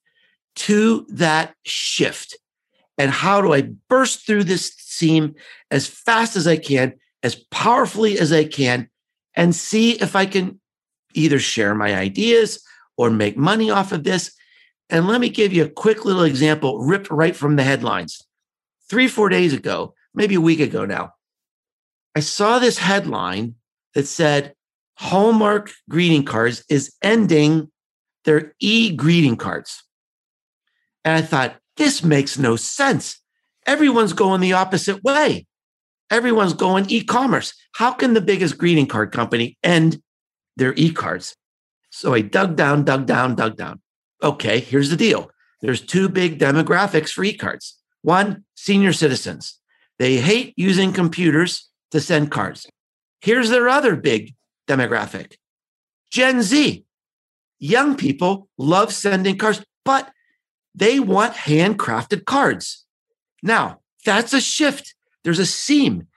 to 0.59 1.05
that 1.09 1.55
shift? 1.65 2.37
And 2.97 3.11
how 3.11 3.41
do 3.41 3.53
I 3.53 3.61
burst 3.87 4.25
through 4.25 4.43
this 4.43 4.73
seam 4.77 5.35
as 5.71 5.87
fast 5.87 6.35
as 6.35 6.47
I 6.47 6.57
can, 6.57 6.93
as 7.23 7.35
powerfully 7.49 8.19
as 8.19 8.33
I 8.33 8.43
can, 8.43 8.89
and 9.35 9.55
see 9.55 9.91
if 10.01 10.15
I 10.15 10.25
can 10.25 10.59
either 11.13 11.39
share 11.39 11.73
my 11.73 11.95
ideas 11.95 12.61
or 12.97 13.09
make 13.09 13.37
money 13.37 13.71
off 13.71 13.93
of 13.93 14.03
this? 14.03 14.35
And 14.89 15.07
let 15.07 15.21
me 15.21 15.29
give 15.29 15.53
you 15.53 15.63
a 15.63 15.69
quick 15.69 16.03
little 16.03 16.23
example 16.23 16.79
ripped 16.79 17.09
right 17.09 17.35
from 17.35 17.55
the 17.55 17.63
headlines. 17.63 18.21
Three, 18.89 19.07
four 19.07 19.29
days 19.29 19.53
ago, 19.53 19.93
maybe 20.13 20.35
a 20.35 20.41
week 20.41 20.59
ago 20.59 20.83
now, 20.83 21.13
I 22.15 22.19
saw 22.19 22.59
this 22.59 22.79
headline 22.79 23.55
that 23.93 24.07
said 24.07 24.55
Hallmark 24.95 25.71
greeting 25.89 26.25
cards 26.25 26.65
is 26.69 26.93
ending 27.01 27.71
their 28.25 28.53
e 28.59 28.93
greeting 28.93 29.37
cards. 29.37 29.83
And 31.03 31.15
I 31.15 31.21
thought, 31.21 31.57
this 31.77 32.03
makes 32.03 32.37
no 32.37 32.55
sense. 32.55 33.21
Everyone's 33.65 34.13
going 34.13 34.41
the 34.41 34.53
opposite 34.53 35.03
way. 35.03 35.47
Everyone's 36.09 36.53
going 36.53 36.89
e 36.89 37.03
commerce. 37.03 37.53
How 37.75 37.91
can 37.91 38.13
the 38.13 38.21
biggest 38.21 38.57
greeting 38.57 38.87
card 38.87 39.11
company 39.11 39.57
end 39.63 40.01
their 40.57 40.73
e 40.75 40.91
cards? 40.91 41.35
So 41.91 42.13
I 42.13 42.21
dug 42.21 42.55
down, 42.55 42.83
dug 42.83 43.05
down, 43.05 43.35
dug 43.35 43.57
down. 43.57 43.81
Okay, 44.21 44.59
here's 44.59 44.89
the 44.89 44.97
deal 44.97 45.31
there's 45.61 45.81
two 45.81 46.09
big 46.09 46.39
demographics 46.39 47.09
for 47.09 47.23
e 47.23 47.33
cards. 47.33 47.77
One, 48.01 48.45
senior 48.55 48.93
citizens. 48.93 49.59
They 49.97 50.17
hate 50.17 50.53
using 50.55 50.93
computers 50.93 51.69
to 51.91 51.99
send 51.99 52.31
cards. 52.31 52.67
Here's 53.21 53.49
their 53.49 53.67
other 53.67 53.95
big 53.95 54.35
demographic 54.67 55.35
Gen 56.11 56.41
Z. 56.41 56.85
Young 57.59 57.95
people 57.95 58.47
love 58.57 58.93
sending 58.93 59.37
cards, 59.37 59.63
but 59.83 60.09
they 60.75 60.99
want 60.99 61.33
handcrafted 61.33 62.25
cards. 62.25 62.85
Now, 63.43 63.79
that's 64.05 64.33
a 64.33 64.41
shift. 64.41 64.95
There's 65.23 65.39
a 65.39 65.45
seam. 65.45 66.07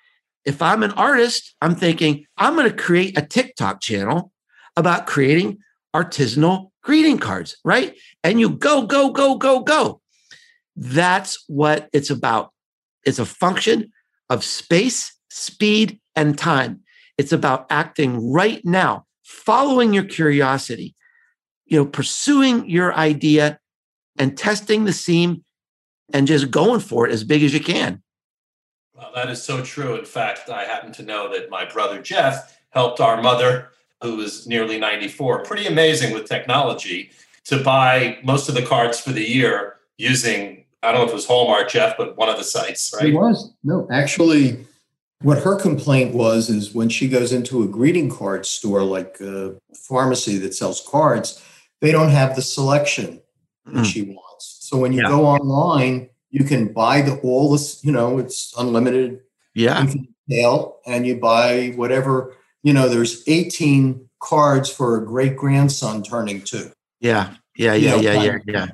If 0.44 0.60
I'm 0.60 0.82
an 0.82 0.92
artist, 0.92 1.54
I'm 1.60 1.74
thinking, 1.74 2.26
I'm 2.36 2.54
going 2.54 2.68
to 2.68 2.76
create 2.76 3.16
a 3.16 3.22
TikTok 3.22 3.80
channel 3.80 4.32
about 4.76 5.06
creating 5.06 5.58
artisanal 5.94 6.70
greeting 6.82 7.18
cards, 7.18 7.56
right? 7.64 7.96
And 8.24 8.40
you 8.40 8.50
go, 8.50 8.86
go, 8.86 9.10
go, 9.10 9.36
go, 9.36 9.60
go. 9.60 10.00
That's 10.76 11.42
what 11.46 11.88
it's 11.92 12.10
about. 12.10 12.52
It's 13.04 13.18
a 13.18 13.24
function 13.26 13.92
of 14.30 14.44
space, 14.44 15.14
speed, 15.30 16.00
and 16.16 16.36
time. 16.36 16.80
It's 17.18 17.32
about 17.32 17.66
acting 17.70 18.32
right 18.32 18.64
now, 18.64 19.06
following 19.22 19.92
your 19.92 20.04
curiosity, 20.04 20.94
you 21.66 21.78
know, 21.78 21.86
pursuing 21.86 22.68
your 22.68 22.94
idea 22.94 23.58
and 24.16 24.36
testing 24.36 24.84
the 24.84 24.92
seam 24.92 25.44
and 26.12 26.26
just 26.26 26.50
going 26.50 26.80
for 26.80 27.06
it 27.06 27.12
as 27.12 27.24
big 27.24 27.42
as 27.42 27.54
you 27.54 27.60
can. 27.60 28.02
Well, 28.94 29.10
that 29.14 29.30
is 29.30 29.42
so 29.42 29.62
true. 29.62 29.96
In 29.96 30.04
fact, 30.04 30.50
I 30.50 30.64
happen 30.64 30.92
to 30.92 31.02
know 31.02 31.32
that 31.32 31.50
my 31.50 31.64
brother 31.64 32.00
Jeff 32.00 32.58
helped 32.70 33.00
our 33.00 33.20
mother, 33.22 33.70
who 34.02 34.16
was 34.16 34.46
nearly 34.46 34.78
94, 34.78 35.44
pretty 35.44 35.66
amazing 35.66 36.12
with 36.12 36.26
technology, 36.26 37.10
to 37.44 37.62
buy 37.62 38.18
most 38.22 38.48
of 38.48 38.54
the 38.54 38.62
cards 38.62 39.00
for 39.00 39.10
the 39.10 39.28
year 39.28 39.76
using, 39.96 40.64
I 40.82 40.92
don't 40.92 41.00
know 41.00 41.04
if 41.06 41.10
it 41.10 41.14
was 41.14 41.26
Hallmark, 41.26 41.70
Jeff, 41.70 41.96
but 41.96 42.16
one 42.16 42.28
of 42.28 42.36
the 42.36 42.44
sites, 42.44 42.92
right? 42.94 43.08
It 43.08 43.14
was. 43.14 43.52
No, 43.64 43.88
actually, 43.90 44.66
what 45.22 45.38
her 45.38 45.56
complaint 45.56 46.14
was 46.14 46.50
is 46.50 46.74
when 46.74 46.88
she 46.88 47.08
goes 47.08 47.32
into 47.32 47.62
a 47.62 47.68
greeting 47.68 48.10
card 48.10 48.44
store 48.46 48.82
like 48.82 49.20
a 49.20 49.56
pharmacy 49.74 50.36
that 50.38 50.54
sells 50.54 50.86
cards, 50.88 51.42
they 51.80 51.92
don't 51.92 52.10
have 52.10 52.36
the 52.36 52.42
selection 52.42 53.20
that 53.66 53.74
mm. 53.74 53.84
she 53.84 54.02
wants. 54.02 54.58
So 54.60 54.76
when 54.76 54.92
you 54.92 55.02
yeah. 55.02 55.08
go 55.08 55.24
online, 55.24 56.08
you 56.30 56.44
can 56.44 56.72
buy 56.72 57.02
the 57.02 57.18
all 57.20 57.52
this, 57.52 57.84
you 57.84 57.92
know, 57.92 58.18
it's 58.18 58.54
unlimited. 58.58 59.20
Yeah. 59.54 59.86
Tail, 60.30 60.78
and 60.86 61.06
you 61.06 61.16
buy 61.18 61.72
whatever, 61.76 62.34
you 62.62 62.72
know, 62.72 62.88
there's 62.88 63.22
18 63.26 64.08
cards 64.20 64.70
for 64.70 64.96
a 64.96 65.04
great 65.04 65.36
grandson 65.36 66.02
turning 66.02 66.40
two. 66.40 66.70
Yeah. 67.00 67.34
Yeah. 67.56 67.74
Yeah. 67.74 67.74
You 67.74 67.88
know, 67.88 67.96
yeah. 68.00 68.22
Yeah. 68.22 68.38
Yeah. 68.46 68.66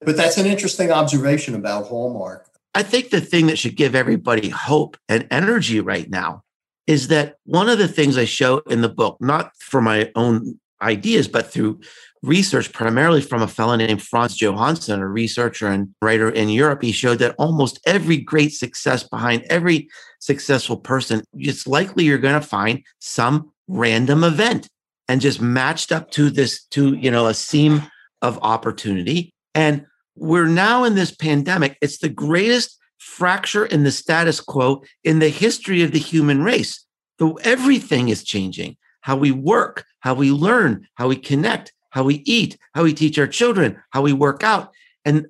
But 0.00 0.16
that's 0.16 0.38
an 0.38 0.46
interesting 0.46 0.90
observation 0.90 1.54
about 1.54 1.86
Hallmark. 1.86 2.48
I 2.74 2.82
think 2.82 3.10
the 3.10 3.20
thing 3.20 3.46
that 3.48 3.58
should 3.58 3.76
give 3.76 3.94
everybody 3.94 4.48
hope 4.48 4.96
and 5.08 5.26
energy 5.30 5.80
right 5.80 6.08
now 6.08 6.42
is 6.86 7.08
that 7.08 7.36
one 7.44 7.68
of 7.68 7.78
the 7.78 7.88
things 7.88 8.16
I 8.16 8.24
show 8.24 8.58
in 8.60 8.80
the 8.80 8.88
book, 8.88 9.18
not 9.20 9.52
for 9.58 9.80
my 9.80 10.10
own 10.14 10.58
ideas, 10.80 11.28
but 11.28 11.52
through 11.52 11.80
research 12.22 12.72
primarily 12.72 13.20
from 13.20 13.42
a 13.42 13.48
fellow 13.48 13.74
named 13.76 14.02
Frans 14.02 14.40
Johansson, 14.40 15.00
a 15.00 15.08
researcher 15.08 15.66
and 15.68 15.88
writer 16.00 16.30
in 16.30 16.48
Europe. 16.48 16.82
He 16.82 16.92
showed 16.92 17.18
that 17.18 17.34
almost 17.38 17.80
every 17.84 18.16
great 18.16 18.52
success 18.52 19.02
behind 19.02 19.44
every 19.50 19.88
successful 20.20 20.76
person, 20.76 21.24
it's 21.34 21.66
likely 21.66 22.04
you're 22.04 22.18
going 22.18 22.40
to 22.40 22.46
find 22.46 22.82
some 23.00 23.50
random 23.66 24.22
event 24.22 24.68
and 25.08 25.20
just 25.20 25.40
matched 25.40 25.90
up 25.90 26.10
to 26.12 26.30
this, 26.30 26.64
to, 26.66 26.94
you 26.94 27.10
know, 27.10 27.26
a 27.26 27.34
seam 27.34 27.82
of 28.22 28.38
opportunity. 28.42 29.34
And 29.54 29.84
we're 30.14 30.46
now 30.46 30.84
in 30.84 30.94
this 30.94 31.10
pandemic. 31.10 31.76
It's 31.80 31.98
the 31.98 32.08
greatest 32.08 32.78
fracture 32.98 33.66
in 33.66 33.82
the 33.82 33.90
status 33.90 34.40
quo 34.40 34.82
in 35.02 35.18
the 35.18 35.28
history 35.28 35.82
of 35.82 35.90
the 35.90 35.98
human 35.98 36.42
race. 36.42 36.86
So 37.18 37.34
everything 37.42 38.08
is 38.08 38.22
changing 38.22 38.76
how 39.00 39.16
we 39.16 39.32
work, 39.32 39.84
how 40.00 40.14
we 40.14 40.30
learn, 40.30 40.86
how 40.94 41.08
we 41.08 41.16
connect, 41.16 41.72
how 41.92 42.02
we 42.02 42.22
eat, 42.26 42.58
how 42.74 42.82
we 42.82 42.92
teach 42.92 43.18
our 43.18 43.26
children, 43.26 43.80
how 43.90 44.02
we 44.02 44.12
work 44.12 44.42
out. 44.42 44.72
And 45.04 45.26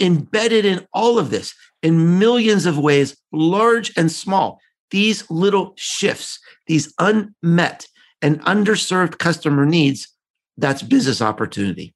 embedded 0.00 0.64
in 0.64 0.86
all 0.92 1.18
of 1.18 1.30
this, 1.30 1.54
in 1.82 2.18
millions 2.18 2.66
of 2.66 2.78
ways, 2.78 3.16
large 3.32 3.92
and 3.96 4.10
small, 4.10 4.58
these 4.90 5.28
little 5.30 5.74
shifts, 5.76 6.40
these 6.66 6.92
unmet 6.98 7.86
and 8.20 8.40
underserved 8.42 9.18
customer 9.18 9.64
needs, 9.64 10.08
that's 10.56 10.82
business 10.82 11.22
opportunity. 11.22 11.94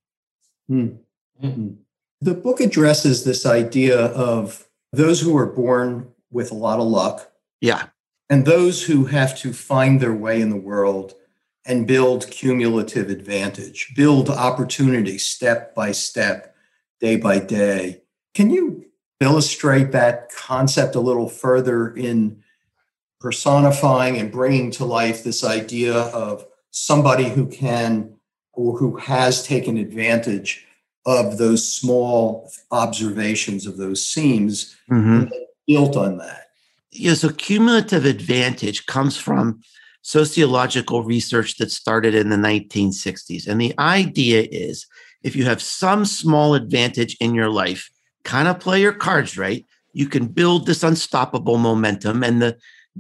Mm-hmm. 0.70 1.68
The 2.20 2.34
book 2.34 2.60
addresses 2.60 3.24
this 3.24 3.46
idea 3.46 3.98
of 3.98 4.68
those 4.92 5.20
who 5.20 5.36
are 5.36 5.46
born 5.46 6.08
with 6.30 6.50
a 6.50 6.54
lot 6.56 6.78
of 6.78 6.86
luck. 6.86 7.32
Yeah. 7.60 7.86
And 8.28 8.44
those 8.44 8.84
who 8.84 9.06
have 9.06 9.36
to 9.38 9.52
find 9.52 10.00
their 10.00 10.14
way 10.14 10.40
in 10.40 10.50
the 10.50 10.56
world 10.56 11.14
and 11.66 11.86
build 11.86 12.30
cumulative 12.30 13.10
advantage, 13.10 13.92
build 13.94 14.30
opportunity 14.30 15.18
step 15.18 15.74
by 15.74 15.92
step, 15.92 16.54
day 17.00 17.16
by 17.16 17.38
day. 17.38 18.02
Can 18.34 18.50
you 18.50 18.86
illustrate 19.20 19.92
that 19.92 20.30
concept 20.34 20.94
a 20.94 21.00
little 21.00 21.28
further 21.28 21.94
in 21.94 22.42
personifying 23.20 24.16
and 24.16 24.32
bringing 24.32 24.70
to 24.70 24.84
life 24.84 25.22
this 25.22 25.44
idea 25.44 25.94
of 25.94 26.46
somebody 26.70 27.28
who 27.28 27.46
can 27.46 28.14
or 28.54 28.78
who 28.78 28.96
has 28.96 29.46
taken 29.46 29.76
advantage 29.76 30.66
of 31.06 31.38
those 31.38 31.70
small 31.70 32.50
observations 32.70 33.66
of 33.66 33.76
those 33.76 34.04
seams 34.04 34.76
mm-hmm. 34.90 35.24
built 35.66 35.96
on 35.96 36.18
that? 36.18 36.48
Yeah, 36.92 37.14
so 37.14 37.30
cumulative 37.30 38.04
advantage 38.04 38.86
comes 38.86 39.16
from 39.16 39.62
sociological 40.02 41.02
research 41.02 41.56
that 41.58 41.70
started 41.70 42.14
in 42.14 42.30
the 42.30 42.36
1960s. 42.36 43.46
And 43.46 43.60
the 43.60 43.74
idea 43.78 44.46
is 44.50 44.86
if 45.22 45.36
you 45.36 45.44
have 45.44 45.60
some 45.60 46.04
small 46.04 46.54
advantage 46.54 47.16
in 47.20 47.34
your 47.34 47.50
life, 47.50 47.90
kind 48.24 48.48
of 48.48 48.60
play 48.60 48.80
your 48.80 48.92
cards 48.92 49.36
right, 49.36 49.66
you 49.92 50.06
can 50.06 50.26
build 50.26 50.66
this 50.66 50.82
unstoppable 50.82 51.58
momentum 51.58 52.22
and 52.22 52.40
the 52.40 52.56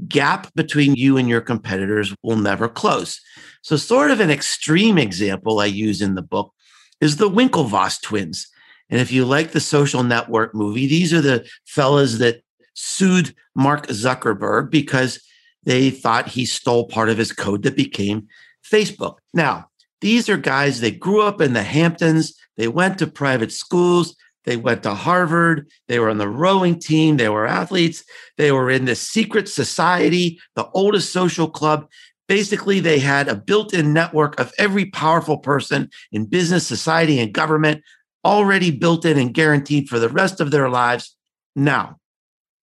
gap 0.08 0.52
between 0.54 0.94
you 0.94 1.16
and 1.16 1.28
your 1.28 1.40
competitors 1.40 2.14
will 2.22 2.36
never 2.36 2.68
close. 2.68 3.20
So, 3.62 3.76
sort 3.76 4.10
of 4.10 4.20
an 4.20 4.30
extreme 4.30 4.98
example 4.98 5.60
I 5.60 5.66
use 5.66 6.00
in 6.00 6.14
the 6.14 6.22
book 6.22 6.52
is 7.00 7.16
the 7.16 7.30
Winklevoss 7.30 8.00
twins. 8.02 8.48
And 8.88 9.00
if 9.00 9.12
you 9.12 9.24
like 9.24 9.52
the 9.52 9.60
social 9.60 10.02
network 10.02 10.54
movie, 10.54 10.86
these 10.86 11.12
are 11.12 11.20
the 11.20 11.46
fellas 11.66 12.18
that 12.18 12.42
sued 12.74 13.34
Mark 13.54 13.86
Zuckerberg 13.88 14.70
because 14.70 15.20
they 15.64 15.90
thought 15.90 16.28
he 16.28 16.44
stole 16.44 16.86
part 16.86 17.08
of 17.08 17.18
his 17.18 17.32
code 17.32 17.62
that 17.62 17.76
became 17.76 18.26
Facebook. 18.64 19.16
Now, 19.34 19.66
these 20.00 20.28
are 20.28 20.36
guys 20.36 20.80
they 20.80 20.90
grew 20.90 21.22
up 21.22 21.40
in 21.40 21.52
the 21.52 21.62
Hamptons. 21.62 22.34
They 22.56 22.68
went 22.68 22.98
to 22.98 23.06
private 23.06 23.52
schools. 23.52 24.16
They 24.44 24.56
went 24.56 24.82
to 24.84 24.94
Harvard. 24.94 25.68
They 25.88 25.98
were 25.98 26.08
on 26.08 26.18
the 26.18 26.28
rowing 26.28 26.78
team. 26.78 27.16
They 27.16 27.28
were 27.28 27.46
athletes. 27.46 28.02
They 28.38 28.52
were 28.52 28.70
in 28.70 28.86
the 28.86 28.94
secret 28.94 29.48
society, 29.48 30.40
the 30.56 30.68
oldest 30.72 31.12
social 31.12 31.48
club. 31.48 31.86
Basically, 32.26 32.80
they 32.80 32.98
had 32.98 33.28
a 33.28 33.34
built 33.34 33.74
in 33.74 33.92
network 33.92 34.38
of 34.40 34.52
every 34.58 34.86
powerful 34.86 35.36
person 35.36 35.90
in 36.12 36.26
business, 36.26 36.66
society, 36.66 37.18
and 37.18 37.34
government 37.34 37.82
already 38.24 38.70
built 38.70 39.04
in 39.04 39.18
and 39.18 39.34
guaranteed 39.34 39.88
for 39.88 39.98
the 39.98 40.08
rest 40.08 40.40
of 40.40 40.50
their 40.50 40.70
lives. 40.70 41.16
Now, 41.54 41.98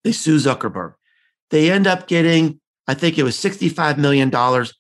they 0.03 0.11
sue 0.13 0.37
Zuckerberg. 0.37 0.93
They 1.49 1.69
end 1.69 1.85
up 1.85 2.07
getting 2.07 2.59
I 2.87 2.93
think 2.93 3.17
it 3.17 3.23
was 3.23 3.35
$65 3.35 3.97
million. 3.97 4.29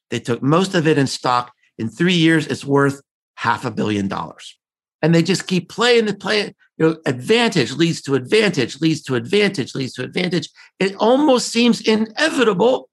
They 0.09 0.19
took 0.19 0.41
most 0.41 0.75
of 0.75 0.87
it 0.87 0.97
in 0.97 1.07
stock. 1.07 1.51
In 1.77 1.89
three 1.89 2.13
years, 2.13 2.47
it's 2.47 2.65
worth 2.65 3.01
half 3.35 3.65
a 3.65 3.71
billion 3.71 4.07
dollars. 4.07 4.57
And 5.01 5.13
they 5.13 5.21
just 5.21 5.47
keep 5.47 5.69
playing 5.69 6.05
the 6.05 6.15
play. 6.15 6.55
You 6.77 6.89
know, 6.89 6.97
advantage 7.05 7.73
leads 7.73 8.01
to 8.03 8.15
advantage, 8.15 8.81
leads 8.81 9.03
to 9.03 9.15
advantage, 9.15 9.75
leads 9.75 9.93
to 9.93 10.03
advantage. 10.03 10.49
It 10.79 10.95
almost 10.95 11.49
seems 11.49 11.81
inevitable 11.81 12.89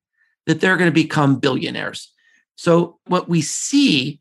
that 0.47 0.61
they're 0.61 0.77
going 0.77 0.91
to 0.91 0.95
become 0.95 1.39
billionaires. 1.39 2.13
So, 2.57 2.99
what 3.07 3.29
we 3.29 3.41
see 3.41 4.21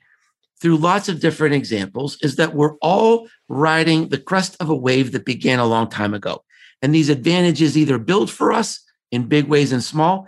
through 0.62 0.78
lots 0.78 1.10
of 1.10 1.20
different 1.20 1.56
examples 1.56 2.18
is 2.22 2.38
that 2.38 2.56
we're 2.56 2.78
all 2.78 3.28
riding 3.50 4.08
the 4.08 4.18
crest 4.18 4.56
of 4.62 4.70
a 4.70 4.76
wave 4.76 5.12
that 5.12 5.26
began 5.26 5.60
a 5.60 5.66
long 5.66 5.90
time 5.90 6.14
ago. 6.14 6.44
And 6.82 6.96
these 6.96 7.10
advantages 7.10 7.78
either 7.78 7.98
build 7.98 8.32
for 8.32 8.54
us 8.54 8.82
in 9.12 9.28
big 9.28 9.48
ways 9.48 9.74
and 9.74 9.84
small, 9.84 10.28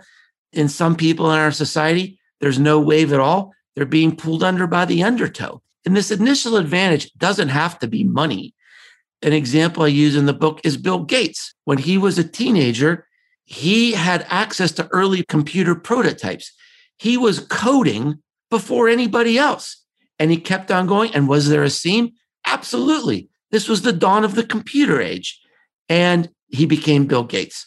in 0.52 0.68
some 0.68 0.96
people 0.96 1.30
in 1.30 1.38
our 1.38 1.50
society, 1.50 2.18
there's 2.40 2.58
no 2.58 2.80
wave 2.80 3.12
at 3.12 3.20
all. 3.20 3.52
They're 3.74 3.84
being 3.84 4.16
pulled 4.16 4.42
under 4.42 4.66
by 4.66 4.84
the 4.84 5.02
undertow. 5.02 5.62
And 5.84 5.96
this 5.96 6.10
initial 6.10 6.56
advantage 6.56 7.12
doesn't 7.14 7.48
have 7.48 7.78
to 7.78 7.86
be 7.86 8.04
money. 8.04 8.54
An 9.22 9.32
example 9.32 9.84
I 9.84 9.88
use 9.88 10.16
in 10.16 10.26
the 10.26 10.32
book 10.34 10.60
is 10.64 10.76
Bill 10.76 11.04
Gates. 11.04 11.54
When 11.64 11.78
he 11.78 11.96
was 11.96 12.18
a 12.18 12.24
teenager, 12.24 13.06
he 13.44 13.92
had 13.92 14.26
access 14.28 14.72
to 14.72 14.88
early 14.88 15.24
computer 15.24 15.74
prototypes. 15.74 16.52
He 16.98 17.16
was 17.16 17.40
coding 17.40 18.22
before 18.50 18.88
anybody 18.88 19.38
else. 19.38 19.82
And 20.18 20.30
he 20.30 20.38
kept 20.38 20.70
on 20.70 20.86
going. 20.86 21.14
And 21.14 21.28
was 21.28 21.48
there 21.48 21.62
a 21.62 21.70
seam? 21.70 22.12
Absolutely. 22.46 23.28
This 23.50 23.68
was 23.68 23.82
the 23.82 23.92
dawn 23.92 24.24
of 24.24 24.34
the 24.34 24.44
computer 24.44 25.00
age. 25.00 25.40
And 25.88 26.28
he 26.48 26.66
became 26.66 27.06
Bill 27.06 27.24
Gates. 27.24 27.66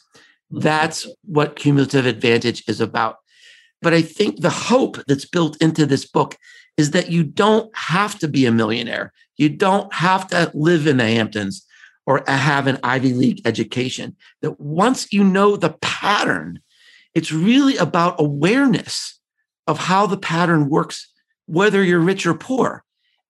That's 0.51 1.07
what 1.23 1.55
cumulative 1.55 2.05
advantage 2.05 2.63
is 2.67 2.81
about. 2.81 3.17
But 3.81 3.93
I 3.93 4.01
think 4.01 4.41
the 4.41 4.49
hope 4.49 4.97
that's 5.07 5.25
built 5.25 5.61
into 5.61 5.85
this 5.85 6.05
book 6.05 6.37
is 6.77 6.91
that 6.91 7.11
you 7.11 7.23
don't 7.23 7.75
have 7.75 8.17
to 8.19 8.27
be 8.27 8.45
a 8.45 8.51
millionaire. 8.51 9.13
You 9.37 9.49
don't 9.49 9.93
have 9.93 10.27
to 10.27 10.51
live 10.53 10.87
in 10.87 10.97
the 10.97 11.05
Hamptons 11.05 11.65
or 12.05 12.23
have 12.27 12.67
an 12.67 12.79
Ivy 12.83 13.13
League 13.13 13.41
education. 13.45 14.15
That 14.41 14.59
once 14.59 15.13
you 15.13 15.23
know 15.23 15.55
the 15.55 15.75
pattern, 15.81 16.59
it's 17.13 17.31
really 17.31 17.77
about 17.77 18.19
awareness 18.19 19.19
of 19.67 19.77
how 19.77 20.07
the 20.07 20.17
pattern 20.17 20.69
works, 20.69 21.11
whether 21.45 21.83
you're 21.83 21.99
rich 21.99 22.25
or 22.25 22.33
poor, 22.33 22.83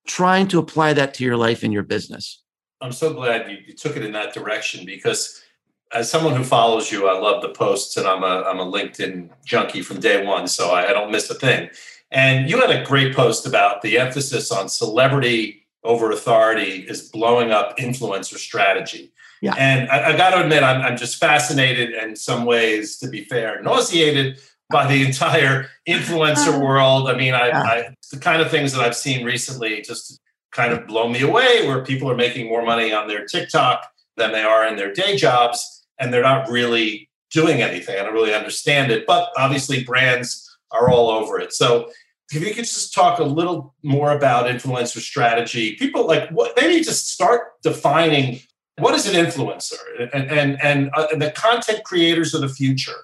trying 0.07 0.47
to 0.47 0.59
apply 0.59 0.93
that 0.93 1.13
to 1.15 1.23
your 1.23 1.37
life 1.37 1.63
and 1.63 1.73
your 1.73 1.83
business. 1.83 2.41
I'm 2.81 2.91
so 2.91 3.13
glad 3.13 3.51
you, 3.51 3.73
took 3.73 3.97
it 3.97 4.03
in 4.03 4.13
that 4.13 4.33
direction 4.33 4.85
because 4.85 5.41
as 5.91 6.09
someone 6.09 6.35
who 6.35 6.43
follows 6.43 6.91
you, 6.91 7.07
I 7.07 7.19
love 7.19 7.41
the 7.41 7.49
posts, 7.49 7.97
and 7.97 8.07
I'm 8.07 8.23
a 8.23 8.43
I'm 8.43 8.59
a 8.59 8.65
LinkedIn 8.65 9.29
junkie 9.45 9.81
from 9.81 9.99
day 9.99 10.25
one, 10.25 10.47
so 10.47 10.69
I, 10.69 10.89
I 10.89 10.93
don't 10.93 11.11
miss 11.11 11.29
a 11.29 11.35
thing. 11.35 11.69
And 12.11 12.49
you 12.49 12.59
had 12.59 12.71
a 12.71 12.83
great 12.83 13.15
post 13.15 13.45
about 13.45 13.81
the 13.81 13.97
emphasis 13.97 14.51
on 14.51 14.67
celebrity 14.69 15.67
over 15.83 16.11
authority 16.11 16.85
is 16.87 17.09
blowing 17.09 17.51
up 17.51 17.77
influencer 17.77 18.37
strategy. 18.37 19.11
Yeah. 19.41 19.55
And 19.57 19.89
I, 19.89 20.13
I 20.13 20.17
got 20.17 20.31
to 20.31 20.41
admit, 20.41 20.63
I'm, 20.63 20.81
I'm 20.81 20.97
just 20.97 21.17
fascinated 21.17 21.93
and 21.93 22.17
some 22.17 22.45
ways, 22.45 22.97
to 22.97 23.07
be 23.07 23.23
fair, 23.23 23.61
nauseated 23.61 24.41
by 24.69 24.87
the 24.87 25.05
entire 25.05 25.67
influencer 25.87 26.59
world. 26.65 27.09
I 27.09 27.15
mean, 27.15 27.33
I, 27.33 27.47
Yeah. 27.47 27.61
I 27.61 27.95
the 28.11 28.17
kind 28.17 28.41
of 28.41 28.49
things 28.49 28.73
that 28.73 28.81
I've 28.81 28.95
seen 28.95 29.23
recently 29.23 29.81
just 29.81 30.19
kind 30.51 30.73
of 30.73 30.87
blow 30.87 31.07
me 31.07 31.21
away, 31.21 31.67
where 31.67 31.83
people 31.83 32.09
are 32.09 32.15
making 32.15 32.47
more 32.47 32.65
money 32.65 32.91
on 32.91 33.07
their 33.07 33.25
TikTok 33.25 33.85
than 34.17 34.31
they 34.31 34.41
are 34.41 34.67
in 34.67 34.75
their 34.75 34.91
day 34.91 35.15
jobs, 35.15 35.78
and 35.99 36.13
they're 36.13 36.23
not 36.23 36.49
really 36.49 37.09
doing 37.31 37.61
anything. 37.61 37.99
I 37.99 38.03
don't 38.03 38.13
really 38.13 38.33
understand 38.33 38.91
it, 38.91 39.05
but 39.05 39.29
obviously, 39.37 39.83
brands 39.83 40.45
are 40.71 40.89
all 40.89 41.09
over 41.09 41.39
it. 41.39 41.53
So 41.53 41.89
if 42.31 42.41
you 42.43 42.53
could 42.53 42.65
just 42.65 42.93
talk 42.93 43.19
a 43.19 43.23
little 43.23 43.73
more 43.83 44.11
about 44.11 44.45
influencer 44.45 44.99
strategy, 44.99 45.75
people 45.75 46.05
like 46.05 46.29
what 46.29 46.55
need 46.61 46.83
to 46.83 46.93
start 46.93 47.61
defining 47.63 48.39
what 48.77 48.93
is 48.95 49.07
an 49.07 49.13
influencer 49.13 49.75
and 50.13 50.29
and 50.31 50.61
and, 50.61 50.89
uh, 50.95 51.07
and 51.11 51.21
the 51.21 51.31
content 51.31 51.83
creators 51.83 52.33
of 52.33 52.41
the 52.41 52.49
future. 52.49 52.95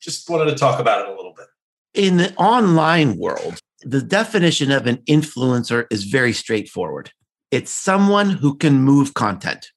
Just 0.00 0.28
wanted 0.28 0.50
to 0.50 0.54
talk 0.54 0.78
about 0.78 1.00
it 1.00 1.08
a 1.08 1.16
little 1.16 1.34
bit. 1.34 1.46
In 1.94 2.18
the 2.18 2.34
online 2.36 3.16
world, 3.16 3.58
the 3.82 4.02
definition 4.02 4.70
of 4.70 4.86
an 4.86 4.98
influencer 5.08 5.86
is 5.90 6.04
very 6.04 6.32
straightforward. 6.32 7.12
It's 7.50 7.70
someone 7.70 8.30
who 8.30 8.56
can 8.56 8.82
move 8.82 9.14
content. 9.14 9.70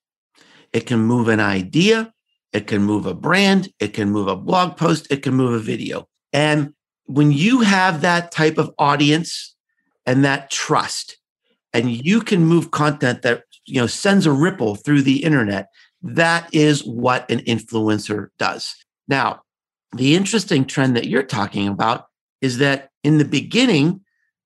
It 0.74 0.86
can 0.86 1.00
move 1.00 1.30
an 1.30 1.40
idea, 1.40 2.14
it 2.54 2.68
can 2.68 2.84
move 2.84 3.06
a 3.06 3.14
brand, 3.14 3.70
it 3.80 3.94
can 3.94 4.10
move 4.10 4.28
a 4.28 4.36
blog 4.36 4.78
post, 4.78 5.08
it 5.12 5.24
can 5.24 5.34
move 5.34 5.54
a 5.54 5.60
video. 5.60 6.08
And 6.34 6.74
when 7.06 7.32
you 7.32 7.62
have 7.62 8.02
that 8.02 8.32
type 8.32 8.58
of 8.58 8.72
audience 8.78 9.56
and 10.06 10.24
that 10.26 10.50
trust, 10.50 11.18
and 11.74 11.90
you 12.06 12.22
can 12.22 12.46
move 12.46 12.72
content 12.72 13.22
that 13.22 13.44
you 13.66 13.80
know 13.80 13.88
sends 13.88 14.26
a 14.26 14.32
ripple 14.32 14.76
through 14.76 15.04
the 15.04 15.24
internet, 15.24 15.68
that 16.02 16.50
is 16.54 16.84
what 16.84 17.30
an 17.30 17.40
influencer 17.40 18.28
does. 18.38 18.76
Now, 19.08 19.42
the 19.96 20.16
interesting 20.16 20.66
trend 20.66 20.96
that 20.96 21.08
you're 21.08 21.24
talking 21.24 21.68
about 21.68 22.06
is 22.42 22.58
that 22.60 22.90
in 23.04 23.18
the 23.18 23.26
beginning, 23.26 24.02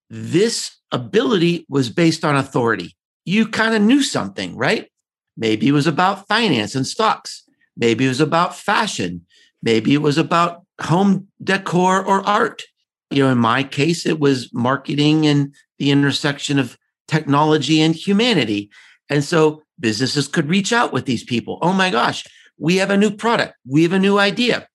this 0.09 0.77
ability 0.91 1.65
was 1.69 1.89
based 1.89 2.23
on 2.23 2.35
authority. 2.35 2.95
You 3.25 3.47
kind 3.47 3.75
of 3.75 3.81
knew 3.81 4.03
something, 4.03 4.55
right? 4.55 4.89
Maybe 5.35 5.67
it 5.67 5.71
was 5.71 5.87
about 5.87 6.27
finance 6.27 6.75
and 6.75 6.85
stocks. 6.85 7.42
Maybe 7.75 8.05
it 8.05 8.09
was 8.09 8.21
about 8.21 8.55
fashion. 8.55 9.25
Maybe 9.61 9.93
it 9.93 10.01
was 10.01 10.17
about 10.17 10.63
home 10.81 11.27
decor 11.43 12.03
or 12.03 12.25
art. 12.27 12.63
You 13.11 13.23
know, 13.23 13.31
in 13.31 13.37
my 13.37 13.63
case, 13.63 14.05
it 14.05 14.19
was 14.19 14.51
marketing 14.53 15.25
and 15.27 15.53
the 15.79 15.91
intersection 15.91 16.59
of 16.59 16.77
technology 17.07 17.81
and 17.81 17.95
humanity. 17.95 18.69
And 19.09 19.23
so 19.23 19.61
businesses 19.79 20.27
could 20.27 20.49
reach 20.49 20.73
out 20.73 20.93
with 20.93 21.05
these 21.05 21.23
people. 21.23 21.59
Oh 21.61 21.73
my 21.73 21.89
gosh, 21.89 22.25
we 22.57 22.77
have 22.77 22.89
a 22.89 22.97
new 22.97 23.11
product, 23.11 23.55
we 23.67 23.83
have 23.83 23.93
a 23.93 23.99
new 23.99 24.17
idea. 24.17 24.67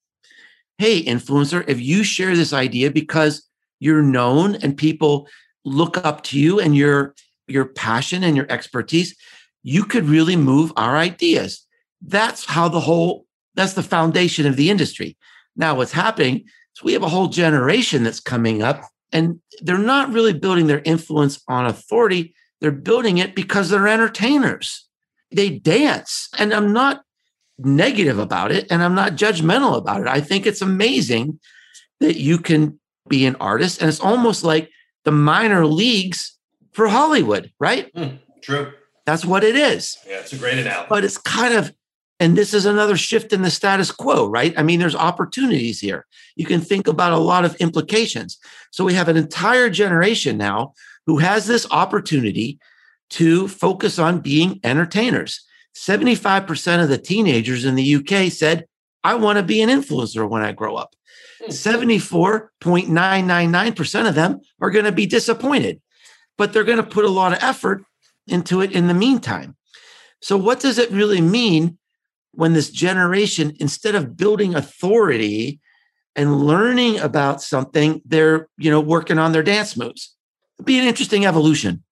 Hey, 0.78 1.02
influencer, 1.02 1.64
if 1.68 1.80
you 1.80 2.04
share 2.04 2.36
this 2.36 2.52
idea 2.52 2.90
because 2.90 3.48
you're 3.80 4.02
known 4.02 4.56
and 4.56 4.76
people 4.76 5.28
look 5.64 5.96
up 5.98 6.22
to 6.24 6.38
you 6.38 6.60
and 6.60 6.76
your 6.76 7.14
your 7.46 7.64
passion 7.64 8.22
and 8.22 8.36
your 8.36 8.46
expertise, 8.50 9.16
you 9.62 9.84
could 9.84 10.04
really 10.04 10.36
move 10.36 10.72
our 10.76 10.96
ideas. 10.96 11.66
That's 12.00 12.44
how 12.44 12.68
the 12.68 12.80
whole 12.80 13.26
that's 13.54 13.74
the 13.74 13.82
foundation 13.82 14.46
of 14.46 14.56
the 14.56 14.70
industry. 14.70 15.16
Now, 15.56 15.74
what's 15.74 15.92
happening 15.92 16.44
is 16.76 16.84
we 16.84 16.92
have 16.92 17.02
a 17.02 17.08
whole 17.08 17.26
generation 17.26 18.04
that's 18.04 18.20
coming 18.20 18.62
up, 18.62 18.82
and 19.12 19.40
they're 19.60 19.78
not 19.78 20.12
really 20.12 20.32
building 20.32 20.68
their 20.68 20.82
influence 20.84 21.42
on 21.48 21.66
authority. 21.66 22.34
They're 22.60 22.70
building 22.70 23.18
it 23.18 23.34
because 23.34 23.70
they're 23.70 23.88
entertainers. 23.88 24.86
They 25.30 25.50
dance. 25.50 26.28
And 26.38 26.52
I'm 26.52 26.72
not 26.72 27.02
negative 27.58 28.18
about 28.18 28.52
it 28.52 28.66
and 28.70 28.82
I'm 28.82 28.94
not 28.94 29.12
judgmental 29.12 29.76
about 29.76 30.00
it. 30.00 30.06
I 30.06 30.20
think 30.20 30.46
it's 30.46 30.62
amazing 30.62 31.40
that 32.00 32.16
you 32.16 32.38
can 32.38 32.78
be 33.08 33.26
an 33.26 33.36
artist. 33.36 33.80
And 33.80 33.88
it's 33.88 34.00
almost 34.00 34.44
like 34.44 34.70
the 35.04 35.10
minor 35.10 35.66
leagues 35.66 36.38
for 36.72 36.88
Hollywood, 36.88 37.52
right? 37.58 37.90
Hmm, 37.94 38.16
true. 38.42 38.72
That's 39.06 39.24
what 39.24 39.42
it 39.42 39.56
is. 39.56 39.96
Yeah, 40.06 40.20
it's 40.20 40.32
a 40.32 40.36
great 40.36 40.58
analogy. 40.58 40.86
But 40.88 41.04
it's 41.04 41.18
kind 41.18 41.54
of, 41.54 41.72
and 42.20 42.36
this 42.36 42.52
is 42.52 42.66
another 42.66 42.96
shift 42.96 43.32
in 43.32 43.42
the 43.42 43.50
status 43.50 43.92
quo, 43.92 44.28
right? 44.28 44.52
I 44.56 44.62
mean, 44.62 44.80
there's 44.80 44.96
opportunities 44.96 45.80
here. 45.80 46.06
You 46.36 46.46
can 46.46 46.60
think 46.60 46.88
about 46.88 47.12
a 47.12 47.18
lot 47.18 47.44
of 47.44 47.54
implications. 47.56 48.38
So 48.72 48.84
we 48.84 48.94
have 48.94 49.08
an 49.08 49.16
entire 49.16 49.70
generation 49.70 50.36
now 50.36 50.72
who 51.06 51.18
has 51.18 51.46
this 51.46 51.64
opportunity 51.70 52.58
to 53.10 53.46
focus 53.48 54.00
on 54.00 54.20
being 54.20 54.58
entertainers. 54.64 55.44
75% 55.76 56.82
of 56.82 56.88
the 56.88 56.98
teenagers 56.98 57.64
in 57.64 57.76
the 57.76 57.94
UK 57.96 58.32
said, 58.32 58.66
I 59.04 59.14
want 59.14 59.36
to 59.38 59.44
be 59.44 59.62
an 59.62 59.70
influencer 59.70 60.28
when 60.28 60.42
I 60.42 60.50
grow 60.52 60.74
up. 60.74 60.96
Hmm. 61.40 61.50
74.999% 61.50 64.08
of 64.08 64.16
them 64.16 64.40
are 64.60 64.70
going 64.70 64.86
to 64.86 64.92
be 64.92 65.06
disappointed, 65.06 65.80
but 66.36 66.52
they're 66.52 66.64
going 66.64 66.78
to 66.78 66.82
put 66.82 67.04
a 67.04 67.10
lot 67.10 67.32
of 67.32 67.38
effort 67.42 67.84
into 68.26 68.60
it 68.60 68.72
in 68.72 68.88
the 68.88 68.94
meantime. 68.94 69.54
So, 70.20 70.36
what 70.36 70.58
does 70.58 70.78
it 70.78 70.90
really 70.90 71.20
mean 71.20 71.78
when 72.32 72.52
this 72.52 72.70
generation, 72.70 73.56
instead 73.60 73.94
of 73.94 74.16
building 74.16 74.54
authority 74.54 75.60
and 76.14 76.40
learning 76.40 76.98
about 76.98 77.42
something, 77.42 78.02
they're 78.04 78.48
you 78.56 78.70
know 78.70 78.80
working 78.80 79.18
on 79.18 79.32
their 79.32 79.42
dance 79.42 79.76
moves? 79.76 80.14
It'd 80.58 80.66
be 80.66 80.78
an 80.78 80.86
interesting 80.86 81.26
evolution. 81.26 81.84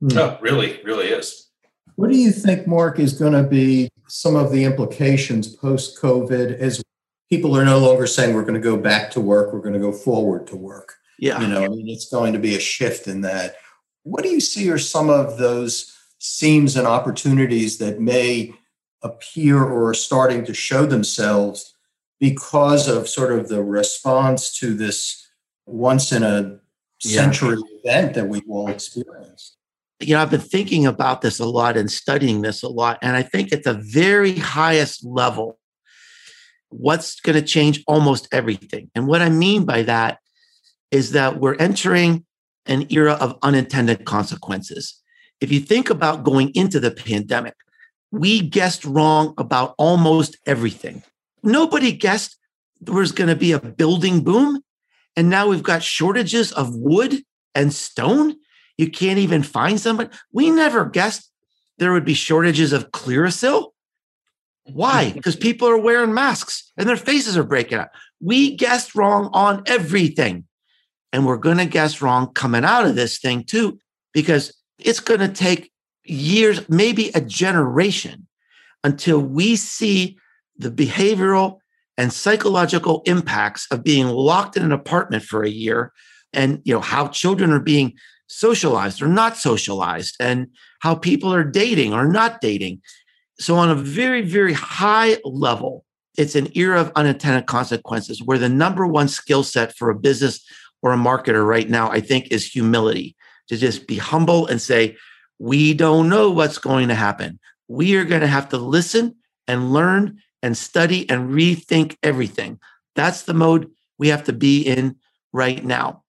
No, 0.00 0.38
really, 0.40 0.80
really 0.82 1.08
is. 1.08 1.48
What 1.96 2.10
do 2.10 2.16
you 2.16 2.32
think, 2.32 2.66
Mark, 2.66 2.98
is 2.98 3.12
going 3.12 3.34
to 3.34 3.42
be 3.42 3.90
some 4.08 4.34
of 4.34 4.50
the 4.50 4.64
implications 4.64 5.54
post 5.54 6.00
COVID 6.00 6.58
as 6.58 6.82
people 7.28 7.56
are 7.56 7.64
no 7.64 7.78
longer 7.78 8.06
saying 8.06 8.34
we're 8.34 8.42
going 8.42 8.54
to 8.54 8.60
go 8.60 8.76
back 8.76 9.10
to 9.12 9.20
work, 9.20 9.52
we're 9.52 9.60
going 9.60 9.74
to 9.74 9.78
go 9.78 9.92
forward 9.92 10.46
to 10.48 10.56
work? 10.56 10.94
Yeah. 11.18 11.40
You 11.40 11.48
know, 11.48 11.62
I 11.62 11.68
mean, 11.68 11.88
it's 11.88 12.08
going 12.08 12.32
to 12.32 12.38
be 12.38 12.56
a 12.56 12.60
shift 12.60 13.06
in 13.06 13.20
that. 13.20 13.56
What 14.02 14.22
do 14.22 14.30
you 14.30 14.40
see 14.40 14.70
are 14.70 14.78
some 14.78 15.10
of 15.10 15.36
those 15.36 15.94
seams 16.18 16.76
and 16.76 16.86
opportunities 16.86 17.76
that 17.78 18.00
may 18.00 18.54
appear 19.02 19.62
or 19.62 19.90
are 19.90 19.94
starting 19.94 20.44
to 20.44 20.54
show 20.54 20.86
themselves 20.86 21.74
because 22.18 22.86
of 22.88 23.08
sort 23.08 23.32
of 23.32 23.48
the 23.48 23.62
response 23.62 24.54
to 24.58 24.74
this 24.74 25.26
once 25.66 26.12
in 26.12 26.22
a 26.22 26.58
Yeah. 27.02 27.22
century 27.22 27.56
event 27.82 28.14
that 28.14 28.28
we've 28.28 28.48
all 28.48 28.68
experienced? 28.68 29.56
you 30.02 30.14
know, 30.14 30.22
I've 30.22 30.30
been 30.30 30.40
thinking 30.40 30.86
about 30.86 31.20
this 31.20 31.38
a 31.40 31.44
lot 31.44 31.76
and 31.76 31.92
studying 31.92 32.40
this 32.40 32.62
a 32.62 32.68
lot. 32.68 32.98
And 33.02 33.14
I 33.14 33.22
think 33.22 33.52
at 33.52 33.64
the 33.64 33.74
very 33.74 34.38
highest 34.38 35.04
level, 35.04 35.58
what's 36.70 37.20
going 37.20 37.36
to 37.36 37.42
change 37.42 37.84
almost 37.86 38.26
everything. 38.32 38.90
And 38.94 39.06
what 39.06 39.20
I 39.20 39.28
mean 39.28 39.64
by 39.66 39.82
that 39.82 40.18
is 40.90 41.12
that 41.12 41.38
we're 41.38 41.56
entering 41.56 42.24
an 42.66 42.86
era 42.88 43.12
of 43.14 43.36
unintended 43.42 44.06
consequences. 44.06 45.00
If 45.40 45.52
you 45.52 45.60
think 45.60 45.90
about 45.90 46.24
going 46.24 46.50
into 46.54 46.80
the 46.80 46.90
pandemic, 46.90 47.54
we 48.10 48.40
guessed 48.40 48.84
wrong 48.84 49.34
about 49.38 49.74
almost 49.78 50.36
everything. 50.46 51.02
Nobody 51.42 51.92
guessed 51.92 52.36
there 52.80 52.94
was 52.94 53.12
going 53.12 53.28
to 53.28 53.36
be 53.36 53.52
a 53.52 53.60
building 53.60 54.22
boom. 54.22 54.62
And 55.16 55.28
now 55.28 55.48
we've 55.48 55.62
got 55.62 55.82
shortages 55.82 56.52
of 56.52 56.74
wood 56.74 57.22
and 57.54 57.72
stone 57.72 58.36
you 58.80 58.90
can't 58.90 59.18
even 59.18 59.42
find 59.42 59.78
somebody. 59.78 60.08
We 60.32 60.50
never 60.50 60.86
guessed 60.86 61.30
there 61.76 61.92
would 61.92 62.06
be 62.06 62.14
shortages 62.14 62.72
of 62.72 62.90
Clearasil. 62.92 63.72
Why? 64.72 65.12
Because 65.14 65.36
people 65.36 65.68
are 65.68 65.76
wearing 65.76 66.14
masks 66.14 66.72
and 66.78 66.88
their 66.88 66.96
faces 66.96 67.36
are 67.36 67.44
breaking 67.44 67.76
out. 67.76 67.90
We 68.22 68.56
guessed 68.56 68.94
wrong 68.94 69.28
on 69.34 69.64
everything. 69.66 70.46
And 71.12 71.26
we're 71.26 71.36
going 71.36 71.58
to 71.58 71.66
guess 71.66 72.00
wrong 72.00 72.32
coming 72.32 72.64
out 72.64 72.86
of 72.86 72.94
this 72.94 73.18
thing 73.18 73.44
too, 73.44 73.78
because 74.14 74.56
it's 74.78 75.00
going 75.00 75.20
to 75.20 75.28
take 75.28 75.70
years, 76.04 76.68
maybe 76.68 77.10
a 77.14 77.20
generation, 77.20 78.26
until 78.84 79.20
we 79.20 79.56
see 79.56 80.18
the 80.56 80.70
behavioral 80.70 81.58
and 81.96 82.12
psychological 82.12 83.02
impacts 83.04 83.66
of 83.70 83.84
being 83.84 84.08
locked 84.08 84.56
in 84.56 84.62
an 84.62 84.72
apartment 84.72 85.22
for 85.22 85.42
a 85.42 85.50
year 85.50 85.92
and 86.32 86.62
you 86.64 86.72
know 86.72 86.80
how 86.80 87.08
children 87.08 87.52
are 87.52 87.60
being 87.60 87.92
socialized 88.26 89.02
or 89.02 89.08
not 89.08 89.36
socialized 89.36 90.16
and 90.20 90.46
how 90.80 90.94
people 90.94 91.32
are 91.32 91.44
dating 91.44 91.92
or 91.92 92.06
not 92.06 92.40
dating. 92.40 92.80
So 93.38 93.56
on 93.56 93.70
a 93.70 93.74
very 93.74 94.22
very 94.22 94.52
high 94.52 95.18
level 95.24 95.84
it's 96.16 96.34
an 96.34 96.48
era 96.56 96.80
of 96.80 96.92
unintended 96.96 97.46
consequences 97.46 98.22
where 98.22 98.38
the 98.38 98.48
number 98.48 98.86
one 98.86 99.08
skill 99.08 99.42
set 99.42 99.76
for 99.76 99.90
a 99.90 99.94
business 99.94 100.44
or 100.82 100.92
a 100.92 100.96
marketer 100.96 101.46
right 101.46 101.68
now 101.68 101.90
i 101.90 102.00
think 102.00 102.28
is 102.30 102.46
humility. 102.46 103.16
To 103.48 103.56
just 103.56 103.88
be 103.88 103.96
humble 103.96 104.46
and 104.46 104.62
say 104.62 104.96
we 105.40 105.74
don't 105.74 106.08
know 106.08 106.30
what's 106.30 106.58
going 106.58 106.86
to 106.86 106.94
happen 106.94 107.40
we 107.70 107.94
are 107.94 108.04
going 108.04 108.20
to 108.20 108.26
have 108.26 108.48
to 108.48 108.58
listen 108.58 109.14
and 109.46 109.72
learn 109.72 110.18
and 110.42 110.58
study 110.58 111.08
and 111.08 111.30
rethink 111.30 111.96
everything. 112.02 112.58
That's 112.96 113.22
the 113.22 113.34
mode 113.34 113.70
we 113.96 114.08
have 114.08 114.24
to 114.24 114.32
be 114.32 114.62
in 114.62 114.96
right 115.32 115.64
now. 115.64 116.02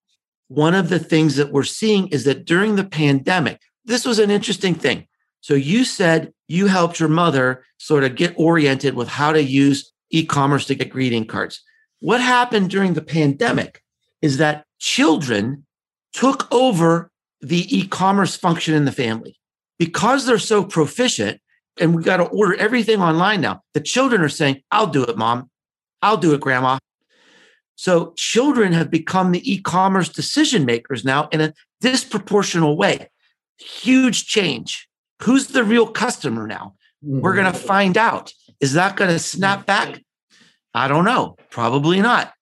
One 0.47 0.73
of 0.73 0.89
the 0.89 0.97
things 0.97 1.35
that 1.35 1.51
we're 1.51 1.63
seeing 1.63 2.07
is 2.07 2.23
that 2.23 2.45
during 2.45 2.75
the 2.75 2.83
pandemic, 2.83 3.61
this 3.85 4.05
was 4.05 4.17
an 4.17 4.31
interesting 4.31 4.73
thing. 4.73 5.07
So 5.41 5.53
you 5.53 5.85
said 5.85 6.33
you 6.47 6.65
helped 6.65 6.99
your 6.99 7.09
mother 7.09 7.63
sort 7.77 8.03
of 8.03 8.15
get 8.15 8.33
oriented 8.37 8.95
with 8.95 9.07
how 9.07 9.31
to 9.31 9.43
use 9.43 9.93
e-commerce 10.09 10.65
to 10.65 10.75
get 10.75 10.89
greeting 10.89 11.25
cards. 11.25 11.61
What 11.99 12.21
happened 12.21 12.71
during 12.71 12.93
the 12.93 13.03
pandemic 13.03 13.83
is 14.23 14.37
that 14.37 14.65
children 14.79 15.65
took 16.11 16.51
over 16.51 17.10
the 17.41 17.75
e-commerce 17.75 18.35
function 18.35 18.73
in 18.73 18.85
the 18.85 18.91
family. 18.91 19.37
Because 19.79 20.25
they're 20.25 20.37
so 20.37 20.63
proficient 20.63 21.41
and 21.79 21.95
we 21.95 22.03
got 22.03 22.17
to 22.17 22.25
order 22.25 22.55
everything 22.55 23.01
online 23.01 23.41
now. 23.41 23.61
The 23.73 23.81
children 23.81 24.21
are 24.21 24.29
saying, 24.29 24.61
"I'll 24.71 24.87
do 24.87 25.03
it, 25.03 25.17
mom. 25.17 25.49
I'll 26.01 26.17
do 26.17 26.33
it, 26.33 26.41
grandma." 26.41 26.77
So 27.75 28.13
children 28.15 28.73
have 28.73 28.91
become 28.91 29.31
the 29.31 29.51
e-commerce 29.51 30.09
decision 30.09 30.65
makers 30.65 31.03
now 31.03 31.29
in 31.31 31.41
a 31.41 31.53
disproportional 31.83 32.77
way. 32.77 33.09
Huge 33.57 34.27
change. 34.27 34.87
Who's 35.23 35.47
the 35.47 35.63
real 35.63 35.87
customer 35.87 36.45
now? 36.45 36.75
Mm-hmm. 37.03 37.21
We're 37.21 37.33
going 37.33 37.51
to 37.51 37.57
find 37.57 37.97
out. 37.97 38.33
Is 38.59 38.73
that 38.73 38.95
going 38.95 39.09
to 39.09 39.17
snap 39.17 39.65
back? 39.65 40.03
I 40.75 40.87
don't 40.87 41.05
know. 41.05 41.37
Probably 41.49 42.01
not. 42.01 42.33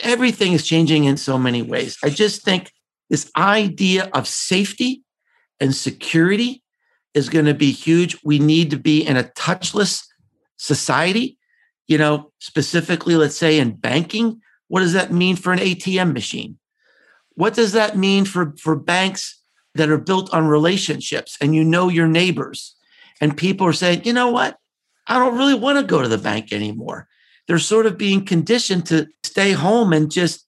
Everything 0.00 0.52
is 0.52 0.66
changing 0.66 1.04
in 1.04 1.16
so 1.16 1.38
many 1.38 1.62
ways. 1.62 1.96
I 2.02 2.10
just 2.10 2.42
think 2.42 2.72
this 3.14 3.30
idea 3.36 4.10
of 4.12 4.26
safety 4.26 5.04
and 5.60 5.72
security 5.72 6.64
is 7.14 7.28
going 7.28 7.44
to 7.44 7.54
be 7.54 7.70
huge. 7.70 8.18
We 8.24 8.40
need 8.40 8.72
to 8.72 8.76
be 8.76 9.06
in 9.06 9.16
a 9.16 9.22
touchless 9.22 10.02
society. 10.56 11.38
You 11.86 11.96
know, 11.96 12.32
specifically, 12.40 13.14
let's 13.14 13.36
say 13.36 13.60
in 13.60 13.76
banking, 13.76 14.40
what 14.66 14.80
does 14.80 14.94
that 14.94 15.12
mean 15.12 15.36
for 15.36 15.52
an 15.52 15.60
ATM 15.60 16.12
machine? 16.12 16.58
What 17.36 17.54
does 17.54 17.70
that 17.70 17.96
mean 17.96 18.24
for, 18.24 18.52
for 18.60 18.74
banks 18.74 19.40
that 19.76 19.90
are 19.90 19.98
built 19.98 20.34
on 20.34 20.48
relationships 20.48 21.38
and 21.40 21.54
you 21.54 21.62
know 21.62 21.88
your 21.88 22.08
neighbors? 22.08 22.74
And 23.20 23.36
people 23.36 23.64
are 23.64 23.72
saying, 23.72 24.02
you 24.06 24.12
know 24.12 24.32
what? 24.32 24.58
I 25.06 25.20
don't 25.20 25.38
really 25.38 25.54
want 25.54 25.78
to 25.78 25.84
go 25.84 26.02
to 26.02 26.08
the 26.08 26.18
bank 26.18 26.52
anymore. 26.52 27.06
They're 27.46 27.60
sort 27.60 27.86
of 27.86 27.96
being 27.96 28.24
conditioned 28.24 28.86
to 28.86 29.06
stay 29.22 29.52
home 29.52 29.92
and 29.92 30.10
just, 30.10 30.43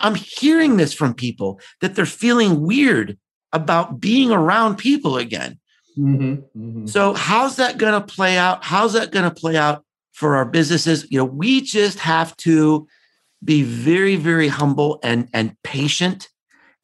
I'm 0.00 0.14
hearing 0.14 0.76
this 0.76 0.92
from 0.92 1.14
people 1.14 1.60
that 1.80 1.94
they're 1.94 2.06
feeling 2.06 2.62
weird 2.62 3.18
about 3.52 4.00
being 4.00 4.30
around 4.30 4.76
people 4.76 5.16
again. 5.16 5.58
Mm-hmm, 5.98 6.32
mm-hmm. 6.58 6.86
So, 6.86 7.14
how's 7.14 7.56
that 7.56 7.78
going 7.78 8.00
to 8.00 8.14
play 8.14 8.36
out? 8.36 8.64
How's 8.64 8.92
that 8.92 9.10
going 9.10 9.24
to 9.24 9.34
play 9.34 9.56
out 9.56 9.84
for 10.12 10.36
our 10.36 10.44
businesses? 10.44 11.06
You 11.10 11.18
know, 11.18 11.24
we 11.24 11.60
just 11.60 11.98
have 11.98 12.36
to 12.38 12.86
be 13.44 13.62
very, 13.62 14.16
very 14.16 14.48
humble 14.48 15.00
and, 15.02 15.28
and 15.32 15.56
patient 15.62 16.28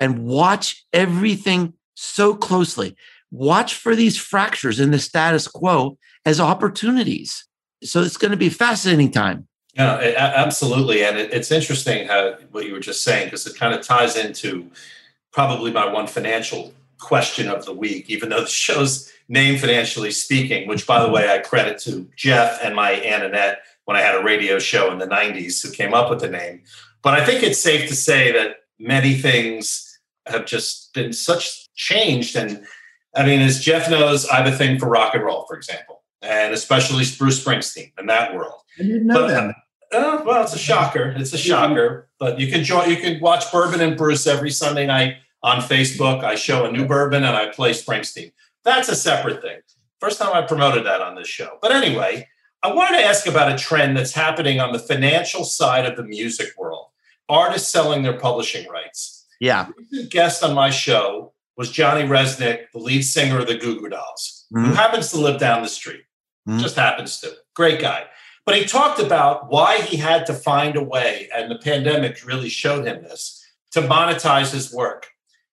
and 0.00 0.24
watch 0.24 0.84
everything 0.92 1.74
so 1.94 2.34
closely. 2.34 2.96
Watch 3.30 3.74
for 3.74 3.94
these 3.94 4.16
fractures 4.16 4.80
in 4.80 4.90
the 4.90 4.98
status 4.98 5.48
quo 5.48 5.98
as 6.24 6.40
opportunities. 6.40 7.46
So 7.82 8.02
it's 8.02 8.16
going 8.16 8.30
to 8.30 8.36
be 8.36 8.46
a 8.48 8.50
fascinating 8.50 9.10
time. 9.10 9.48
Yeah, 9.74 10.32
absolutely. 10.36 11.04
And 11.04 11.18
it's 11.18 11.50
interesting 11.50 12.06
how 12.06 12.36
what 12.52 12.66
you 12.66 12.72
were 12.72 12.80
just 12.80 13.02
saying, 13.02 13.26
because 13.26 13.46
it 13.46 13.56
kind 13.56 13.74
of 13.74 13.84
ties 13.84 14.16
into 14.16 14.70
probably 15.32 15.72
my 15.72 15.92
one 15.92 16.06
financial 16.06 16.72
question 17.00 17.48
of 17.48 17.64
the 17.66 17.72
week, 17.72 18.08
even 18.08 18.28
though 18.28 18.42
the 18.42 18.46
show's 18.46 19.12
name 19.28 19.58
financially 19.58 20.12
speaking, 20.12 20.68
which 20.68 20.86
by 20.86 21.02
the 21.02 21.10
way, 21.10 21.28
I 21.28 21.38
credit 21.38 21.78
to 21.80 22.08
Jeff 22.14 22.60
and 22.62 22.76
my 22.76 22.92
Aunt 22.92 23.24
Annette 23.24 23.62
when 23.84 23.96
I 23.96 24.00
had 24.00 24.14
a 24.14 24.22
radio 24.22 24.58
show 24.58 24.92
in 24.92 24.98
the 24.98 25.06
90s 25.06 25.62
who 25.62 25.72
came 25.72 25.92
up 25.92 26.08
with 26.08 26.20
the 26.20 26.28
name. 26.28 26.62
But 27.02 27.14
I 27.14 27.24
think 27.24 27.42
it's 27.42 27.60
safe 27.60 27.88
to 27.88 27.96
say 27.96 28.32
that 28.32 28.58
many 28.78 29.14
things 29.14 29.98
have 30.26 30.46
just 30.46 30.94
been 30.94 31.12
such 31.12 31.72
changed. 31.74 32.36
And 32.36 32.64
I 33.14 33.26
mean, 33.26 33.40
as 33.40 33.60
Jeff 33.60 33.90
knows, 33.90 34.26
I 34.26 34.36
have 34.36 34.52
a 34.52 34.56
thing 34.56 34.78
for 34.78 34.88
rock 34.88 35.14
and 35.14 35.24
roll, 35.24 35.44
for 35.46 35.56
example, 35.56 36.02
and 36.22 36.54
especially 36.54 37.04
Bruce 37.18 37.44
Springsteen 37.44 37.92
in 37.98 38.06
that 38.06 38.34
world. 38.34 38.60
I 38.78 38.82
didn't 38.84 39.06
know 39.06 39.22
but, 39.22 39.28
that. 39.28 39.54
Uh, 39.94 40.22
well, 40.24 40.42
it's 40.42 40.54
a 40.54 40.58
shocker. 40.58 41.14
It's 41.16 41.32
a 41.32 41.38
shocker. 41.38 42.08
But 42.18 42.40
you 42.40 42.50
can 42.50 42.64
join. 42.64 42.90
You 42.90 42.96
can 42.96 43.20
watch 43.20 43.50
Bourbon 43.52 43.80
and 43.80 43.96
Bruce 43.96 44.26
every 44.26 44.50
Sunday 44.50 44.86
night 44.86 45.16
on 45.42 45.58
Facebook. 45.58 46.24
I 46.24 46.34
show 46.34 46.64
a 46.64 46.72
new 46.72 46.86
bourbon 46.86 47.22
and 47.24 47.36
I 47.36 47.48
play 47.48 47.70
Springsteen. 47.70 48.32
That's 48.64 48.88
a 48.88 48.96
separate 48.96 49.42
thing. 49.42 49.60
First 50.00 50.18
time 50.18 50.34
I 50.34 50.42
promoted 50.42 50.84
that 50.86 51.00
on 51.00 51.14
this 51.14 51.28
show. 51.28 51.58
But 51.62 51.72
anyway, 51.72 52.28
I 52.62 52.72
wanted 52.72 52.98
to 52.98 53.04
ask 53.04 53.26
about 53.26 53.52
a 53.52 53.58
trend 53.58 53.96
that's 53.96 54.12
happening 54.12 54.58
on 54.58 54.72
the 54.72 54.78
financial 54.78 55.44
side 55.44 55.86
of 55.86 55.96
the 55.96 56.02
music 56.02 56.48
world. 56.58 56.86
Artists 57.28 57.70
selling 57.70 58.02
their 58.02 58.18
publishing 58.18 58.68
rights. 58.68 59.26
Yeah. 59.40 59.68
The 59.90 60.06
guest 60.06 60.42
on 60.42 60.54
my 60.54 60.70
show 60.70 61.34
was 61.56 61.70
Johnny 61.70 62.02
Rzeznik, 62.02 62.70
the 62.72 62.78
lead 62.78 63.02
singer 63.02 63.40
of 63.40 63.46
the 63.46 63.56
Goo 63.56 63.80
Goo 63.80 63.88
Dolls, 63.88 64.46
mm-hmm. 64.52 64.66
who 64.66 64.72
happens 64.74 65.10
to 65.10 65.20
live 65.20 65.38
down 65.38 65.62
the 65.62 65.68
street. 65.68 66.04
Mm-hmm. 66.48 66.58
Just 66.58 66.76
happens 66.76 67.20
to. 67.20 67.32
Great 67.54 67.80
guy. 67.80 68.04
But 68.46 68.56
he 68.56 68.64
talked 68.64 69.00
about 69.00 69.50
why 69.50 69.78
he 69.78 69.96
had 69.96 70.26
to 70.26 70.34
find 70.34 70.76
a 70.76 70.82
way, 70.82 71.28
and 71.34 71.50
the 71.50 71.58
pandemic 71.58 72.24
really 72.26 72.48
showed 72.48 72.86
him 72.86 73.02
this, 73.02 73.42
to 73.72 73.80
monetize 73.80 74.52
his 74.52 74.72
work. 74.72 75.08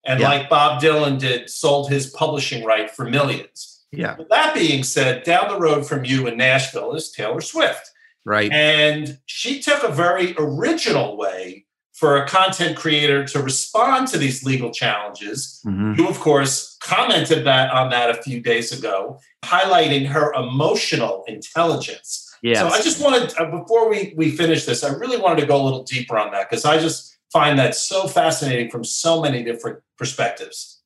And 0.06 0.20
yeah. 0.20 0.30
like 0.30 0.50
Bob 0.50 0.82
Dylan 0.82 1.20
did, 1.20 1.50
sold 1.50 1.90
his 1.90 2.10
publishing 2.10 2.66
right 2.66 2.90
for 2.90 3.10
millions. 3.10 3.86
Yeah. 3.92 4.16
But 4.16 4.30
that 4.30 4.54
being 4.54 4.84
said, 4.84 5.24
down 5.24 5.50
the 5.50 5.60
road 5.60 5.86
from 5.86 6.06
you 6.06 6.28
in 6.28 6.38
Nashville 6.38 6.94
is 6.96 7.12
Taylor 7.12 7.42
Swift. 7.42 7.90
Right. 8.26 8.52
And 8.52 9.20
she 9.26 9.62
took 9.62 9.84
a 9.84 9.92
very 9.92 10.36
original 10.38 11.18
way 11.18 11.66
for 11.94 12.18
a 12.18 12.28
content 12.28 12.76
creator 12.78 13.24
to 13.26 13.42
respond 13.42 14.08
to 14.08 14.18
these 14.18 14.44
legal 14.44 14.72
challenges. 14.72 15.62
Mm-hmm. 15.66 16.00
You, 16.00 16.08
of 16.08 16.20
course, 16.20 16.78
commented 16.82 17.46
that 17.46 17.72
on 17.72 17.92
that 17.92 18.10
a 18.10 18.22
few 18.22 18.42
days 18.42 18.72
ago, 18.72 19.20
highlighting 19.44 20.08
her 20.08 20.34
emotional 20.34 21.24
intelligence. 21.28 22.21
Yes. 22.42 22.60
So 22.60 22.68
I 22.68 22.82
just 22.82 23.02
wanted, 23.02 23.34
uh, 23.38 23.52
before 23.52 23.90
we, 23.90 24.14
we 24.18 24.32
finish 24.32 24.66
this, 24.66 24.84
I 24.84 24.94
really 24.94 25.18
wanted 25.18 25.42
to 25.42 25.48
go 25.48 25.62
a 25.62 25.64
little 25.64 25.84
deeper 25.84 26.18
on 26.18 26.32
that 26.32 26.50
because 26.50 26.66
I 26.66 26.80
just 26.80 27.18
find 27.32 27.58
that 27.60 27.76
so 27.76 28.08
fascinating 28.08 28.70
from 28.70 28.84
so 28.84 29.22
many 29.22 29.44
different 29.44 29.80
perspectives. 29.98 30.82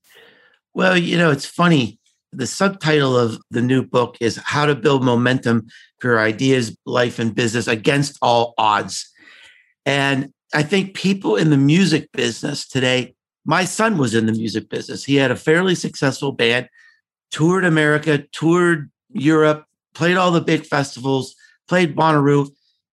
Well, 0.73 0.97
you 0.97 1.17
know, 1.17 1.31
it's 1.31 1.45
funny 1.45 1.99
the 2.37 2.47
subtitle 2.47 3.17
of 3.17 3.39
the 3.49 3.61
new 3.61 3.83
book 3.83 4.17
is 4.19 4.37
How 4.43 4.65
to 4.65 4.75
Build 4.75 5.03
Momentum 5.03 5.67
for 5.99 6.09
Your 6.09 6.19
Ideas, 6.19 6.75
Life, 6.85 7.19
and 7.19 7.33
Business 7.33 7.67
Against 7.67 8.17
All 8.21 8.53
Odds. 8.57 9.09
And 9.85 10.33
I 10.53 10.63
think 10.63 10.95
people 10.95 11.35
in 11.35 11.49
the 11.49 11.57
music 11.57 12.11
business 12.11 12.67
today, 12.67 13.15
my 13.45 13.65
son 13.65 13.97
was 13.97 14.13
in 14.13 14.25
the 14.25 14.33
music 14.33 14.69
business. 14.69 15.05
He 15.05 15.15
had 15.15 15.31
a 15.31 15.35
fairly 15.35 15.75
successful 15.75 16.31
band, 16.31 16.67
toured 17.31 17.65
America, 17.65 18.25
toured 18.31 18.91
Europe, 19.11 19.65
played 19.93 20.17
all 20.17 20.31
the 20.31 20.41
big 20.41 20.65
festivals, 20.65 21.35
played 21.67 21.95
Bonnaroo, 21.95 22.49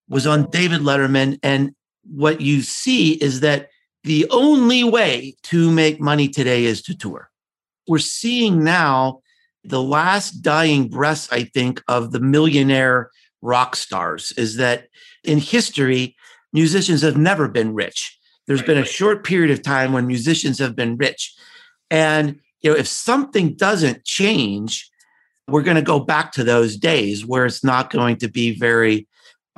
was 0.09 0.27
on 0.27 0.49
David 0.49 0.81
Letterman. 0.81 1.39
And 1.43 1.73
what 2.03 2.41
you 2.41 2.61
see 2.61 3.13
is 3.13 3.39
that 3.39 3.69
the 4.03 4.27
only 4.29 4.83
way 4.83 5.35
to 5.43 5.71
make 5.71 6.01
money 6.01 6.27
today 6.27 6.65
is 6.65 6.81
to 6.83 6.97
tour. 6.97 7.29
We're 7.87 7.99
seeing 7.99 8.63
now 8.63 9.21
the 9.63 9.81
last 9.81 10.41
dying 10.41 10.89
breaths, 10.89 11.29
I 11.31 11.43
think, 11.43 11.81
of 11.87 12.11
the 12.11 12.19
millionaire 12.19 13.09
rock 13.41 13.75
stars 13.75 14.33
is 14.37 14.57
that 14.57 14.87
in 15.23 15.37
history, 15.37 16.15
musicians 16.51 17.01
have 17.01 17.17
never 17.17 17.47
been 17.47 17.73
rich. 17.73 18.17
There's 18.47 18.61
been 18.61 18.77
a 18.77 18.85
short 18.85 19.23
period 19.23 19.51
of 19.51 19.61
time 19.61 19.93
when 19.93 20.07
musicians 20.07 20.59
have 20.59 20.75
been 20.75 20.97
rich. 20.97 21.33
And 21.89 22.39
you 22.61 22.71
know, 22.71 22.77
if 22.77 22.87
something 22.87 23.55
doesn't 23.55 24.05
change, 24.05 24.89
we're 25.47 25.63
going 25.63 25.75
to 25.75 25.81
go 25.81 25.99
back 25.99 26.31
to 26.33 26.43
those 26.43 26.77
days 26.77 27.25
where 27.25 27.45
it's 27.45 27.63
not 27.63 27.89
going 27.89 28.17
to 28.17 28.27
be 28.27 28.57
very 28.57 29.07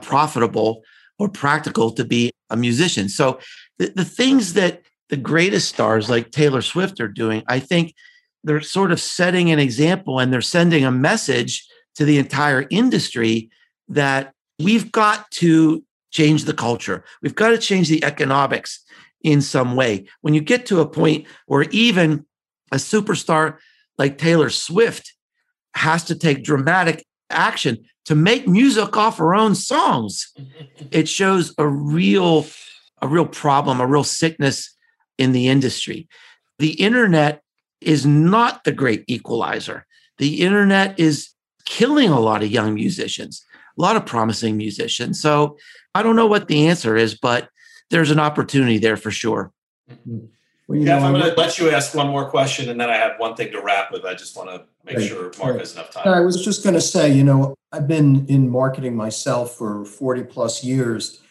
profitable 0.02 0.82
or 1.20 1.30
practical 1.30 1.92
to 1.92 2.04
be 2.04 2.32
a 2.50 2.58
musician. 2.58 3.10
So 3.10 3.40
the, 3.78 3.92
the 3.96 4.06
things 4.06 4.54
that 4.54 4.82
the 5.10 5.18
greatest 5.18 5.70
stars 5.70 6.10
like 6.10 6.32
Taylor 6.32 6.62
Swift 6.62 7.00
are 7.00 7.08
doing, 7.08 7.44
I 7.48 7.60
think 7.60 7.94
they're 8.44 8.62
sort 8.62 8.92
of 8.92 9.00
setting 9.00 9.52
an 9.52 9.60
example 9.60 10.20
and 10.20 10.32
they're 10.32 10.42
sending 10.42 10.86
a 10.86 10.92
message 10.92 11.66
to 11.96 12.06
the 12.06 12.18
entire 12.18 12.66
industry 12.70 13.50
that 13.90 14.34
we've 14.60 14.92
got 14.92 15.30
to 15.32 15.84
change 16.12 16.46
the 16.46 16.54
culture. 16.54 17.04
We've 17.22 17.36
got 17.36 17.50
to 17.50 17.58
change 17.58 17.90
the 17.90 18.04
economics 18.04 18.84
in 19.22 19.42
some 19.42 19.76
way. 19.76 20.08
When 20.22 20.34
you 20.34 20.42
get 20.42 20.66
to 20.68 20.82
a 20.82 20.88
point 20.88 21.26
where 21.48 21.64
even 21.72 22.26
a 22.72 22.78
superstar 22.78 23.58
like 23.98 24.18
Taylor 24.18 24.50
Swift 24.50 25.15
has 25.76 26.04
to 26.06 26.16
take 26.16 26.44
dramatic 26.44 27.06
action 27.30 27.84
to 28.06 28.16
make 28.16 28.48
music 28.48 28.96
off 28.98 29.18
her 29.18 29.36
own 29.36 29.56
songs, 29.56 30.34
it 30.92 31.08
shows 31.10 31.54
a 31.58 31.68
real 31.68 32.46
a 33.02 33.08
real 33.08 33.26
problem, 33.26 33.82
a 33.82 33.86
real 33.86 34.06
sickness 34.06 34.74
in 35.18 35.34
the 35.34 35.48
industry. 35.50 36.08
The 36.60 36.72
internet 36.72 37.42
is 37.82 38.06
not 38.06 38.64
the 38.64 38.72
great 38.72 39.04
equalizer. 39.08 39.86
The 40.18 40.42
internet 40.42 40.98
is 40.98 41.30
killing 41.66 42.10
a 42.10 42.20
lot 42.20 42.42
of 42.42 42.52
young 42.52 42.74
musicians. 42.74 43.46
a 43.78 43.82
lot 43.82 43.98
of 43.98 44.06
promising 44.06 44.56
musicians. 44.56 45.22
So 45.22 45.58
I 45.94 46.02
don't 46.02 46.16
know 46.16 46.26
what 46.26 46.48
the 46.48 46.68
answer 46.68 46.96
is, 46.96 47.16
but 47.16 47.50
there's 47.90 48.12
an 48.12 48.20
opportunity 48.20 48.78
there 48.78 48.98
for 48.98 49.12
sure. 49.12 49.52
Mm-hmm. 49.92 50.26
Well, 50.68 50.80
Jeff, 50.84 51.02
know, 51.02 51.08
I'm 51.08 51.14
going 51.14 51.26
to 51.26 51.40
let 51.40 51.60
you 51.60 51.70
ask 51.70 51.94
one 51.94 52.08
more 52.08 52.28
question, 52.30 52.70
and 52.70 52.80
then 52.80 52.90
I 52.90 52.96
have 52.96 53.20
one 53.20 53.36
thing 53.36 53.52
to 53.52 53.62
wrap 53.62 53.92
with. 53.92 54.04
I 54.04 54.16
just 54.16 54.36
want 54.36 54.50
to 54.50 54.66
make 54.84 54.98
right, 54.98 55.08
sure 55.08 55.32
Mark 55.38 55.52
right. 55.52 55.60
has 55.60 55.74
enough 55.74 55.92
time. 55.92 56.08
I 56.08 56.22
was 56.22 56.44
just 56.44 56.64
going 56.64 56.74
to 56.74 56.82
say, 56.82 57.12
you 57.12 57.24
know, 57.24 57.54
I've 57.72 57.88
been 57.88 58.26
in 58.28 58.50
marketing 58.50 58.96
myself 58.96 59.56
for 59.56 59.86
40 59.86 60.24
plus 60.24 60.64
years. 60.64 61.22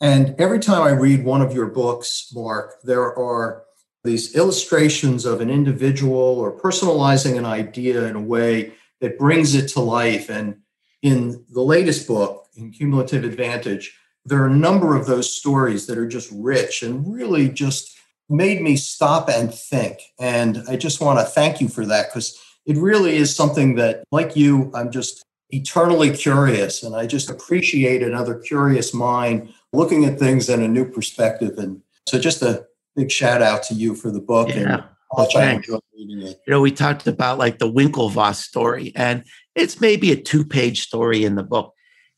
And 0.00 0.34
every 0.38 0.60
time 0.60 0.82
I 0.82 0.90
read 0.90 1.24
one 1.24 1.42
of 1.42 1.52
your 1.52 1.66
books, 1.66 2.30
Mark, 2.34 2.82
there 2.82 3.16
are 3.18 3.64
these 4.04 4.36
illustrations 4.36 5.24
of 5.24 5.40
an 5.40 5.50
individual 5.50 6.14
or 6.14 6.56
personalizing 6.56 7.36
an 7.36 7.46
idea 7.46 8.04
in 8.04 8.14
a 8.14 8.20
way 8.20 8.74
that 9.00 9.18
brings 9.18 9.54
it 9.54 9.68
to 9.68 9.80
life. 9.80 10.28
And 10.28 10.58
in 11.02 11.44
the 11.50 11.62
latest 11.62 12.06
book, 12.06 12.46
in 12.56 12.70
Cumulative 12.70 13.24
Advantage, 13.24 13.98
there 14.24 14.42
are 14.42 14.48
a 14.48 14.54
number 14.54 14.96
of 14.96 15.06
those 15.06 15.34
stories 15.34 15.86
that 15.86 15.98
are 15.98 16.06
just 16.06 16.30
rich 16.32 16.82
and 16.82 17.12
really 17.12 17.48
just 17.48 17.93
made 18.28 18.62
me 18.62 18.76
stop 18.76 19.28
and 19.28 19.52
think. 19.52 19.98
And 20.18 20.62
I 20.68 20.76
just 20.76 21.00
want 21.00 21.18
to 21.18 21.24
thank 21.24 21.60
you 21.60 21.68
for 21.68 21.84
that 21.86 22.08
because 22.08 22.38
it 22.66 22.76
really 22.76 23.16
is 23.16 23.34
something 23.34 23.74
that, 23.76 24.04
like 24.10 24.36
you, 24.36 24.70
I'm 24.74 24.90
just 24.90 25.24
eternally 25.50 26.10
curious. 26.10 26.82
And 26.82 26.96
I 26.96 27.06
just 27.06 27.30
appreciate 27.30 28.02
another 28.02 28.38
curious 28.38 28.94
mind 28.94 29.52
looking 29.72 30.04
at 30.04 30.18
things 30.18 30.48
in 30.48 30.62
a 30.62 30.68
new 30.68 30.84
perspective. 30.84 31.58
And 31.58 31.82
so 32.06 32.18
just 32.18 32.42
a 32.42 32.66
big 32.96 33.10
shout 33.10 33.42
out 33.42 33.62
to 33.64 33.74
you 33.74 33.94
for 33.94 34.10
the 34.10 34.20
book. 34.20 34.48
Yeah. 34.48 34.54
And 34.56 34.84
much 35.16 35.36
I 35.36 35.52
enjoyed 35.52 35.80
reading 35.94 36.22
it. 36.22 36.40
You 36.46 36.50
know, 36.50 36.60
we 36.60 36.70
talked 36.70 37.06
about 37.06 37.38
like 37.38 37.58
the 37.58 37.70
Winklevoss 37.70 38.36
story, 38.36 38.92
and 38.94 39.24
it's 39.54 39.80
maybe 39.80 40.12
a 40.12 40.16
two 40.16 40.44
page 40.44 40.82
story 40.82 41.24
in 41.24 41.34
the 41.34 41.42
book. 41.42 41.72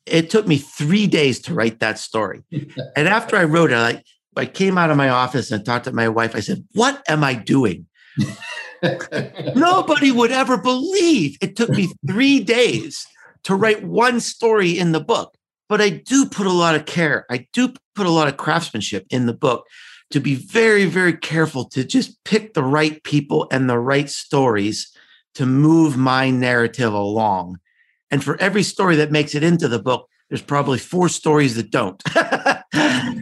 It 0.07 0.31
took 0.31 0.47
me 0.47 0.59
three 0.59 1.07
days 1.07 1.41
to 1.41 1.55
write 1.55 1.81
that 1.81 1.99
story. 1.99 2.43
and 2.97 3.09
after 3.09 3.37
I 3.37 3.45
wrote 3.45 3.73
it, 3.73 3.79
like 3.79 4.05
I 4.37 4.47
came 4.47 4.79
out 4.79 4.91
of 4.91 4.97
my 4.97 5.09
office 5.09 5.51
and 5.51 5.65
talked 5.65 5.85
to 5.85 5.93
my 5.93 6.09
wife. 6.09 6.35
I 6.35 6.41
said, 6.41 6.65
What 6.73 7.03
am 7.09 7.25
I 7.25 7.35
doing? 7.35 7.87
Nobody 9.55 10.13
would 10.13 10.33
ever 10.33 10.57
believe 10.57 11.37
it 11.41 11.57
took 11.57 11.71
me 11.71 11.93
three 12.07 12.41
days 12.41 13.07
to 13.45 13.55
write 13.55 13.85
one 13.85 14.21
story 14.21 14.79
in 14.79 14.93
the 14.93 15.01
book. 15.01 15.35
But 15.69 15.81
I 15.81 15.91
do 15.91 16.27
put 16.27 16.47
a 16.47 16.53
lot 16.53 16.75
of 16.75 16.87
care. 16.87 17.27
I 17.31 17.47
do 17.53 17.73
put 17.95 18.07
a 18.07 18.11
lot 18.11 18.29
of 18.29 18.37
craftsmanship 18.37 19.07
in 19.11 19.27
the 19.27 19.33
book 19.33 19.67
to 20.11 20.21
be 20.21 20.35
very, 20.37 20.85
very 20.85 21.17
careful 21.17 21.65
to 21.71 21.85
just 21.85 22.23
pick 22.25 22.55
the 22.55 22.63
right 22.63 23.03
people 23.03 23.49
and 23.51 23.69
the 23.69 23.79
right 23.79 24.09
stories 24.09 24.93
to 25.35 25.47
move 25.47 25.97
my 25.97 26.31
narrative 26.31 26.93
along. 26.93 27.59
And 28.11 28.23
for 28.23 28.41
every 28.41 28.63
story 28.63 28.97
that 28.97 29.11
makes 29.11 29.35
it 29.35 29.43
into 29.43 29.67
the 29.67 29.81
book, 29.81 30.09
there's 30.29 30.43
probably 30.43 30.79
four 30.79 31.09
stories 31.09 31.57
that 31.57 31.71
don't. 31.71 32.03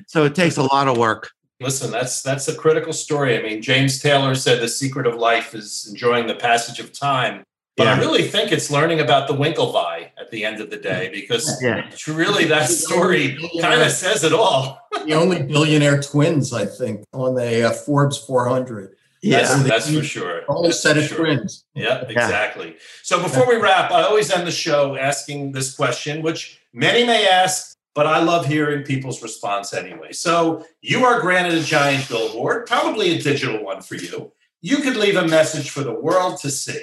so 0.06 0.24
it 0.24 0.34
takes 0.34 0.56
a 0.56 0.62
lot 0.62 0.88
of 0.88 0.96
work. 0.96 1.30
Listen, 1.60 1.90
that's 1.90 2.22
that's 2.22 2.48
a 2.48 2.54
critical 2.54 2.92
story. 2.92 3.38
I 3.38 3.42
mean, 3.42 3.62
James 3.62 4.00
Taylor 4.00 4.34
said 4.34 4.60
the 4.60 4.68
secret 4.68 5.06
of 5.06 5.14
life 5.14 5.54
is 5.54 5.86
enjoying 5.88 6.26
the 6.26 6.34
passage 6.34 6.80
of 6.80 6.92
time. 6.92 7.44
But 7.76 7.84
yeah. 7.84 7.94
I 7.94 7.98
really 7.98 8.22
think 8.22 8.52
it's 8.52 8.70
learning 8.70 9.00
about 9.00 9.26
the 9.26 9.34
Winklevi 9.34 10.10
at 10.16 10.30
the 10.30 10.44
end 10.44 10.60
of 10.60 10.70
the 10.70 10.76
day 10.76 11.10
because 11.12 11.60
yeah. 11.60 11.90
really 12.06 12.44
that 12.44 12.68
story 12.68 13.36
kind 13.60 13.82
of 13.82 13.90
says 13.90 14.22
it 14.22 14.32
all. 14.32 14.78
the 15.04 15.14
only 15.14 15.42
billionaire 15.42 16.00
twins, 16.00 16.52
I 16.52 16.66
think, 16.66 17.04
on 17.12 17.34
the 17.34 17.68
uh, 17.68 17.72
Forbes 17.72 18.16
400. 18.18 18.94
Yeah, 19.22 19.38
that's, 19.38 19.62
that's 19.64 19.92
for 19.92 20.04
sure. 20.04 20.42
Only 20.46 20.70
set 20.70 20.98
of 20.98 21.04
sure. 21.04 21.18
twins. 21.18 21.64
Yeah, 21.74 22.02
exactly. 22.02 22.76
So 23.02 23.20
before 23.20 23.48
we 23.48 23.56
wrap, 23.56 23.90
I 23.90 24.02
always 24.02 24.30
end 24.30 24.46
the 24.46 24.52
show 24.52 24.96
asking 24.96 25.50
this 25.50 25.74
question, 25.74 26.22
which 26.22 26.60
Many 26.74 27.06
may 27.06 27.28
ask, 27.28 27.73
but 27.94 28.06
I 28.06 28.22
love 28.22 28.46
hearing 28.46 28.82
people's 28.82 29.22
response 29.22 29.72
anyway. 29.72 30.12
So 30.12 30.66
you 30.82 31.04
are 31.04 31.20
granted 31.20 31.54
a 31.54 31.62
giant 31.62 32.08
billboard, 32.08 32.66
probably 32.66 33.12
a 33.12 33.22
digital 33.22 33.62
one 33.62 33.82
for 33.82 33.94
you. 33.94 34.32
You 34.60 34.78
could 34.78 34.96
leave 34.96 35.16
a 35.16 35.28
message 35.28 35.70
for 35.70 35.82
the 35.82 35.94
world 35.94 36.40
to 36.40 36.50
see. 36.50 36.80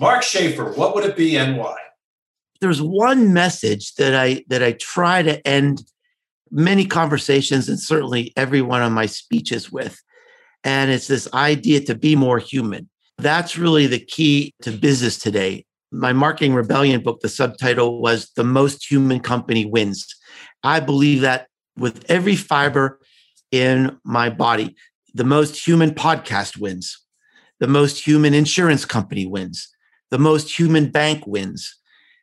Mark 0.00 0.22
Schaefer, 0.22 0.72
what 0.72 0.94
would 0.94 1.04
it 1.04 1.16
be 1.16 1.36
and 1.36 1.56
why? 1.56 1.76
There's 2.60 2.80
one 2.80 3.34
message 3.34 3.94
that 3.94 4.14
I 4.14 4.44
that 4.48 4.62
I 4.62 4.72
try 4.72 5.22
to 5.22 5.46
end 5.46 5.84
many 6.50 6.86
conversations 6.86 7.68
and 7.68 7.78
certainly 7.78 8.32
every 8.36 8.62
one 8.62 8.82
of 8.82 8.92
my 8.92 9.06
speeches 9.06 9.70
with. 9.70 10.00
And 10.64 10.90
it's 10.90 11.06
this 11.06 11.32
idea 11.34 11.80
to 11.82 11.94
be 11.94 12.16
more 12.16 12.38
human. 12.38 12.88
That's 13.18 13.58
really 13.58 13.86
the 13.86 13.98
key 13.98 14.54
to 14.62 14.72
business 14.72 15.18
today 15.18 15.66
my 15.92 16.12
marketing 16.12 16.54
rebellion 16.54 17.00
book 17.00 17.20
the 17.20 17.28
subtitle 17.28 18.00
was 18.00 18.30
the 18.36 18.44
most 18.44 18.90
human 18.90 19.20
company 19.20 19.64
wins 19.64 20.14
i 20.62 20.80
believe 20.80 21.20
that 21.20 21.48
with 21.76 22.04
every 22.08 22.36
fiber 22.36 23.00
in 23.50 23.96
my 24.04 24.30
body 24.30 24.74
the 25.14 25.24
most 25.24 25.66
human 25.66 25.90
podcast 25.90 26.58
wins 26.58 26.98
the 27.60 27.68
most 27.68 28.06
human 28.06 28.34
insurance 28.34 28.84
company 28.84 29.26
wins 29.26 29.68
the 30.10 30.18
most 30.18 30.58
human 30.58 30.90
bank 30.90 31.26
wins 31.26 31.76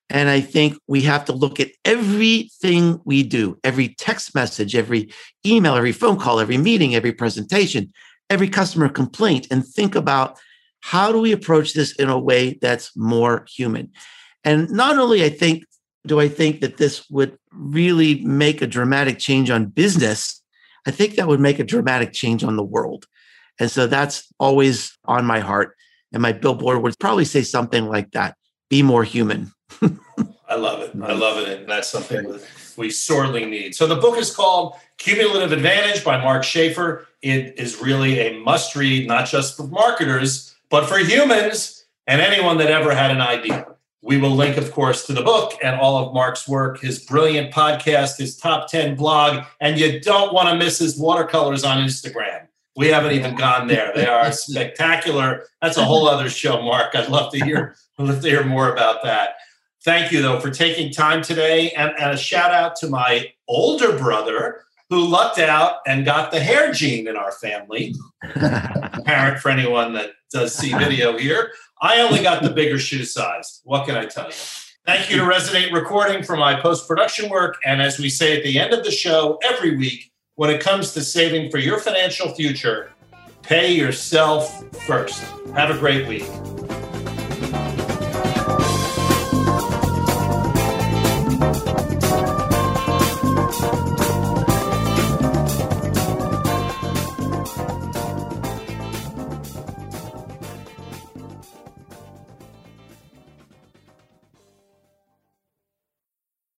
and 0.09 0.29
i 0.29 0.39
think 0.39 0.77
we 0.87 1.01
have 1.01 1.25
to 1.25 1.33
look 1.33 1.59
at 1.59 1.69
everything 1.85 2.99
we 3.05 3.23
do 3.23 3.57
every 3.63 3.89
text 3.95 4.35
message 4.35 4.75
every 4.75 5.11
email 5.45 5.75
every 5.75 5.91
phone 5.91 6.17
call 6.17 6.39
every 6.39 6.57
meeting 6.57 6.95
every 6.95 7.13
presentation 7.13 7.91
every 8.29 8.49
customer 8.49 8.89
complaint 8.89 9.47
and 9.51 9.65
think 9.65 9.95
about 9.95 10.37
how 10.83 11.13
do 11.13 11.19
we 11.19 11.31
approach 11.31 11.73
this 11.73 11.93
in 11.93 12.09
a 12.09 12.19
way 12.19 12.59
that's 12.61 12.91
more 12.95 13.45
human? 13.49 13.89
And 14.43 14.69
not 14.69 14.97
only 14.97 15.23
I 15.23 15.29
think 15.29 15.63
do 16.05 16.19
I 16.19 16.27
think 16.27 16.61
that 16.61 16.77
this 16.77 17.09
would 17.09 17.37
really 17.51 18.23
make 18.23 18.61
a 18.61 18.67
dramatic 18.67 19.19
change 19.19 19.49
on 19.49 19.67
business, 19.67 20.41
I 20.85 20.91
think 20.91 21.15
that 21.15 21.27
would 21.27 21.39
make 21.39 21.59
a 21.59 21.63
dramatic 21.63 22.13
change 22.13 22.43
on 22.43 22.55
the 22.55 22.63
world. 22.63 23.05
And 23.59 23.69
so 23.71 23.87
that's 23.87 24.27
always 24.39 24.97
on 25.05 25.25
my 25.25 25.39
heart. 25.39 25.75
And 26.11 26.21
my 26.21 26.31
billboard 26.31 26.81
would 26.81 26.99
probably 26.99 27.25
say 27.25 27.41
something 27.41 27.87
like 27.87 28.11
that 28.11 28.35
be 28.69 28.83
more 28.83 29.03
human. 29.03 29.51
I 30.49 30.55
love 30.55 30.81
it. 30.81 30.91
I 31.01 31.13
love 31.13 31.39
it. 31.39 31.61
And 31.61 31.69
that's 31.69 31.89
something 31.89 32.23
that 32.29 32.41
we 32.77 32.89
sorely 32.89 33.45
need. 33.45 33.75
So 33.75 33.87
the 33.87 33.95
book 33.95 34.17
is 34.17 34.35
called 34.35 34.75
Cumulative 34.97 35.51
Advantage 35.51 36.03
by 36.03 36.21
Mark 36.21 36.43
Schaefer. 36.43 37.07
It 37.21 37.57
is 37.57 37.81
really 37.81 38.19
a 38.19 38.39
must 38.39 38.75
read, 38.75 39.07
not 39.07 39.27
just 39.27 39.57
for 39.57 39.63
marketers, 39.63 40.55
but 40.69 40.87
for 40.87 40.97
humans 40.97 41.85
and 42.07 42.21
anyone 42.21 42.57
that 42.57 42.69
ever 42.69 42.93
had 42.93 43.11
an 43.11 43.21
idea. 43.21 43.67
We 44.03 44.17
will 44.17 44.31
link, 44.31 44.57
of 44.57 44.73
course, 44.73 45.05
to 45.07 45.13
the 45.13 45.21
book 45.21 45.53
and 45.63 45.79
all 45.79 45.95
of 45.95 46.13
Mark's 46.13 46.45
work, 46.45 46.81
his 46.81 46.99
brilliant 46.99 47.53
podcast, 47.53 48.17
his 48.17 48.35
top 48.35 48.69
10 48.69 48.95
blog, 48.95 49.45
and 49.61 49.79
you 49.79 50.01
don't 50.01 50.33
want 50.33 50.49
to 50.49 50.57
miss 50.57 50.77
his 50.77 50.99
watercolors 50.99 51.63
on 51.63 51.77
Instagram. 51.77 52.47
We 52.75 52.87
haven't 52.87 53.13
even 53.13 53.35
gone 53.35 53.67
there. 53.67 53.93
They 53.95 54.05
are 54.05 54.29
spectacular. 54.33 55.45
That's 55.61 55.77
a 55.77 55.85
whole 55.85 56.09
other 56.09 56.29
show, 56.29 56.61
Mark. 56.61 56.93
I'd 56.95 57.07
love 57.07 57.31
to 57.31 57.45
hear, 57.45 57.77
love 57.97 58.21
to 58.21 58.29
hear 58.29 58.43
more 58.43 58.73
about 58.73 59.03
that. 59.03 59.35
Thank 59.85 60.11
you, 60.11 60.21
though, 60.21 60.39
for 60.41 60.51
taking 60.51 60.91
time 60.91 61.21
today. 61.21 61.71
And, 61.71 61.91
and 61.97 62.11
a 62.11 62.17
shout 62.17 62.53
out 62.53 62.75
to 62.77 62.87
my 62.87 63.31
older 63.47 63.97
brother, 63.97 64.65
who 64.89 65.07
lucked 65.07 65.39
out 65.39 65.77
and 65.87 66.03
got 66.03 66.31
the 66.31 66.41
hair 66.41 66.73
gene 66.73 67.07
in 67.07 67.15
our 67.15 67.31
family. 67.31 67.95
Apparent 68.35 69.39
for 69.39 69.49
anyone 69.49 69.93
that 69.93 70.11
does 70.31 70.53
see 70.53 70.73
video 70.73 71.17
here. 71.17 71.53
I 71.83 71.99
only 71.99 72.23
got 72.23 72.41
the 72.41 72.49
bigger 72.49 72.79
shoe 72.79 73.03
size. 73.03 73.59
What 73.65 73.85
can 73.85 73.97
I 73.97 74.05
tell 74.05 74.27
you? 74.27 74.35
Thank 74.85 75.11
you 75.11 75.17
to 75.17 75.23
Resonate 75.23 75.73
Recording 75.73 76.23
for 76.23 76.37
my 76.37 76.57
post 76.57 76.87
production 76.87 77.29
work. 77.29 77.57
And 77.65 77.81
as 77.81 77.99
we 77.99 78.09
say 78.09 78.37
at 78.37 78.43
the 78.45 78.57
end 78.57 78.73
of 78.73 78.85
the 78.85 78.91
show 78.91 79.37
every 79.43 79.75
week, 79.75 80.09
when 80.35 80.49
it 80.49 80.61
comes 80.61 80.93
to 80.93 81.01
saving 81.03 81.51
for 81.51 81.57
your 81.57 81.79
financial 81.79 82.33
future, 82.33 82.93
pay 83.41 83.73
yourself 83.73 84.63
first. 84.85 85.21
Have 85.55 85.71
a 85.71 85.77
great 85.77 86.07
week. 86.07 86.23